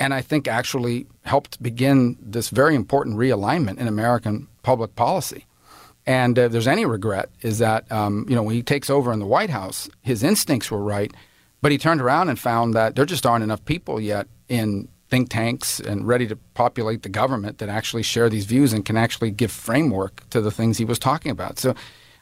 and 0.00 0.14
I 0.14 0.22
think 0.22 0.48
actually 0.48 1.06
helped 1.24 1.62
begin 1.62 2.16
this 2.20 2.48
very 2.48 2.74
important 2.74 3.16
realignment 3.16 3.78
in 3.78 3.86
American 3.86 4.48
public 4.62 4.94
policy. 4.94 5.46
And 6.06 6.38
uh, 6.38 6.42
if 6.42 6.52
there's 6.52 6.66
any 6.66 6.84
regret, 6.84 7.30
is 7.42 7.58
that 7.58 7.90
um, 7.92 8.26
you 8.28 8.34
know 8.34 8.42
when 8.42 8.54
he 8.54 8.62
takes 8.62 8.90
over 8.90 9.12
in 9.12 9.18
the 9.18 9.26
White 9.26 9.50
House, 9.50 9.88
his 10.00 10.22
instincts 10.22 10.70
were 10.70 10.82
right, 10.82 11.12
but 11.60 11.72
he 11.72 11.78
turned 11.78 12.00
around 12.00 12.28
and 12.28 12.38
found 12.38 12.74
that 12.74 12.96
there 12.96 13.06
just 13.06 13.24
aren't 13.24 13.44
enough 13.44 13.64
people 13.64 14.00
yet 14.00 14.26
in 14.48 14.88
think 15.12 15.28
tanks 15.28 15.78
and 15.78 16.08
ready 16.08 16.26
to 16.26 16.36
populate 16.54 17.02
the 17.02 17.08
government 17.10 17.58
that 17.58 17.68
actually 17.68 18.02
share 18.02 18.30
these 18.30 18.46
views 18.46 18.72
and 18.72 18.86
can 18.86 18.96
actually 18.96 19.30
give 19.30 19.52
framework 19.52 20.26
to 20.30 20.40
the 20.40 20.50
things 20.50 20.78
he 20.78 20.86
was 20.86 20.98
talking 20.98 21.30
about. 21.30 21.58
So, 21.58 21.74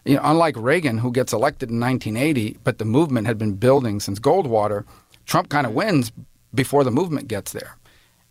you 0.05 0.17
know, 0.17 0.23
unlike 0.25 0.57
Reagan, 0.57 0.99
who 0.99 1.13
gets 1.13 1.33
elected 1.33 1.71
in 1.71 1.79
1980, 1.79 2.59
but 2.65 2.79
the 2.79 2.85
movement 2.85 3.29
had 3.29 3.39
been 3.39 3.55
building 3.55 4.01
since 4.01 4.19
Goldwater, 4.19 4.85
Trump 5.25 5.51
kind 5.51 5.69
of 5.69 5.73
wins 5.73 6.11
before 6.53 6.83
the 6.83 6.91
movement 6.91 7.29
gets 7.29 7.53
there. 7.53 7.77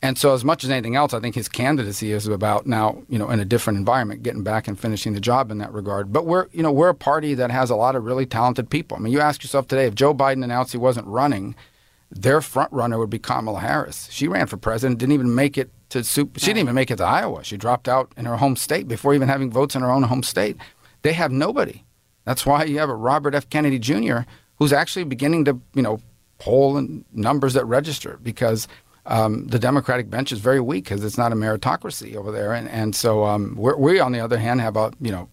And 0.01 0.17
so, 0.17 0.33
as 0.33 0.45
much 0.45 0.63
as 0.63 0.69
anything 0.69 0.95
else, 0.95 1.13
I 1.13 1.19
think 1.19 1.35
his 1.35 1.49
candidacy 1.49 2.13
is 2.13 2.25
about 2.25 2.65
now, 2.65 3.03
you 3.09 3.19
know, 3.19 3.29
in 3.29 3.41
a 3.41 3.45
different 3.45 3.79
environment, 3.79 4.23
getting 4.23 4.43
back 4.43 4.67
and 4.67 4.79
finishing 4.79 5.13
the 5.13 5.19
job 5.19 5.51
in 5.51 5.57
that 5.57 5.73
regard. 5.73 6.13
But 6.13 6.25
we're, 6.25 6.47
you 6.53 6.63
know, 6.63 6.71
we're 6.71 6.89
a 6.89 6.95
party 6.95 7.33
that 7.33 7.51
has 7.51 7.69
a 7.69 7.75
lot 7.75 7.97
of 7.97 8.05
really 8.05 8.25
talented 8.25 8.69
people. 8.69 8.95
I 8.95 9.01
mean, 9.01 9.11
you 9.11 9.19
ask 9.19 9.43
yourself 9.43 9.67
today, 9.67 9.87
if 9.87 9.95
Joe 9.95 10.13
Biden 10.13 10.43
announced 10.43 10.71
he 10.71 10.77
wasn't 10.77 11.07
running, 11.07 11.53
their 12.09 12.39
front 12.39 12.71
runner 12.71 12.97
would 12.97 13.09
be 13.09 13.19
Kamala 13.19 13.59
Harris. 13.59 14.07
She 14.09 14.29
ran 14.29 14.47
for 14.47 14.55
president, 14.55 14.99
didn't 14.99 15.13
even 15.13 15.35
make 15.35 15.57
it 15.57 15.69
to 15.89 16.03
super, 16.03 16.39
she 16.39 16.47
didn't 16.47 16.59
even 16.59 16.75
make 16.75 16.91
it 16.91 16.97
to 16.97 17.03
Iowa. 17.03 17.43
She 17.43 17.57
dropped 17.57 17.89
out 17.89 18.11
in 18.15 18.23
her 18.25 18.37
home 18.37 18.55
state 18.55 18.87
before 18.87 19.13
even 19.13 19.27
having 19.27 19.51
votes 19.51 19.75
in 19.75 19.81
her 19.81 19.91
own 19.91 20.03
home 20.03 20.23
state. 20.23 20.55
They 21.01 21.13
have 21.13 21.31
nobody. 21.31 21.83
That's 22.23 22.45
why 22.45 22.63
you 22.63 22.79
have 22.79 22.89
a 22.89 22.95
Robert 22.95 23.35
F. 23.35 23.49
Kennedy 23.49 23.79
Jr. 23.79 24.19
who's 24.57 24.71
actually 24.71 25.03
beginning 25.03 25.45
to, 25.45 25.59
you 25.73 25.81
know, 25.81 25.99
poll 26.37 26.77
in 26.77 27.03
numbers 27.11 27.53
that 27.53 27.65
register 27.65 28.17
because 28.23 28.67
um, 29.09 29.47
the 29.47 29.59
Democratic 29.59 30.09
bench 30.09 30.31
is 30.31 30.39
very 30.39 30.61
weak 30.61 30.85
because 30.85 31.03
it's 31.03 31.17
not 31.17 31.31
a 31.31 31.35
meritocracy 31.35 32.15
over 32.15 32.31
there, 32.31 32.53
and 32.53 32.69
and 32.69 32.95
so 32.95 33.25
um, 33.25 33.55
we 33.57 33.99
on 33.99 34.11
the 34.11 34.19
other 34.19 34.37
hand 34.37 34.61
have 34.61 34.77
a 34.77 34.91
you 35.01 35.11
know 35.11 35.27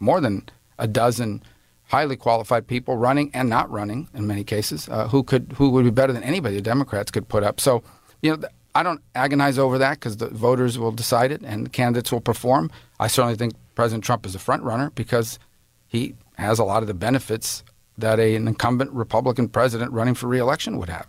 more 0.00 0.20
than 0.20 0.48
a 0.78 0.88
dozen 0.88 1.42
highly 1.84 2.16
qualified 2.16 2.66
people 2.66 2.96
running 2.96 3.30
and 3.34 3.48
not 3.48 3.70
running 3.70 4.08
in 4.14 4.26
many 4.26 4.42
cases 4.42 4.88
uh, 4.88 5.06
who 5.08 5.22
could 5.22 5.54
who 5.56 5.68
would 5.70 5.84
be 5.84 5.90
better 5.90 6.12
than 6.12 6.22
anybody 6.22 6.56
the 6.56 6.62
Democrats 6.62 7.10
could 7.10 7.28
put 7.28 7.44
up. 7.44 7.60
So 7.60 7.82
you 8.22 8.36
know. 8.36 8.48
I 8.72 8.84
don't 8.84 9.02
agonize 9.16 9.58
over 9.58 9.78
that 9.78 9.94
because 9.94 10.18
the 10.18 10.28
voters 10.28 10.78
will 10.78 10.92
decide 10.92 11.32
it 11.32 11.42
and 11.42 11.66
the 11.66 11.70
candidates 11.70 12.12
will 12.12 12.20
perform. 12.20 12.70
I 13.00 13.08
certainly 13.08 13.34
think 13.34 13.54
President 13.74 14.04
Trump 14.04 14.24
is 14.24 14.36
a 14.36 14.38
front 14.38 14.62
runner 14.62 14.90
because 14.90 15.40
he 15.88 16.14
has 16.36 16.60
a 16.60 16.64
lot 16.64 16.80
of 16.80 16.86
the 16.86 16.94
benefits 16.94 17.64
that 17.98 18.20
a, 18.20 18.36
an 18.36 18.46
incumbent 18.46 18.92
Republican 18.92 19.48
president 19.48 19.90
running 19.90 20.14
for 20.14 20.28
reelection 20.28 20.78
would 20.78 20.88
have. 20.88 21.08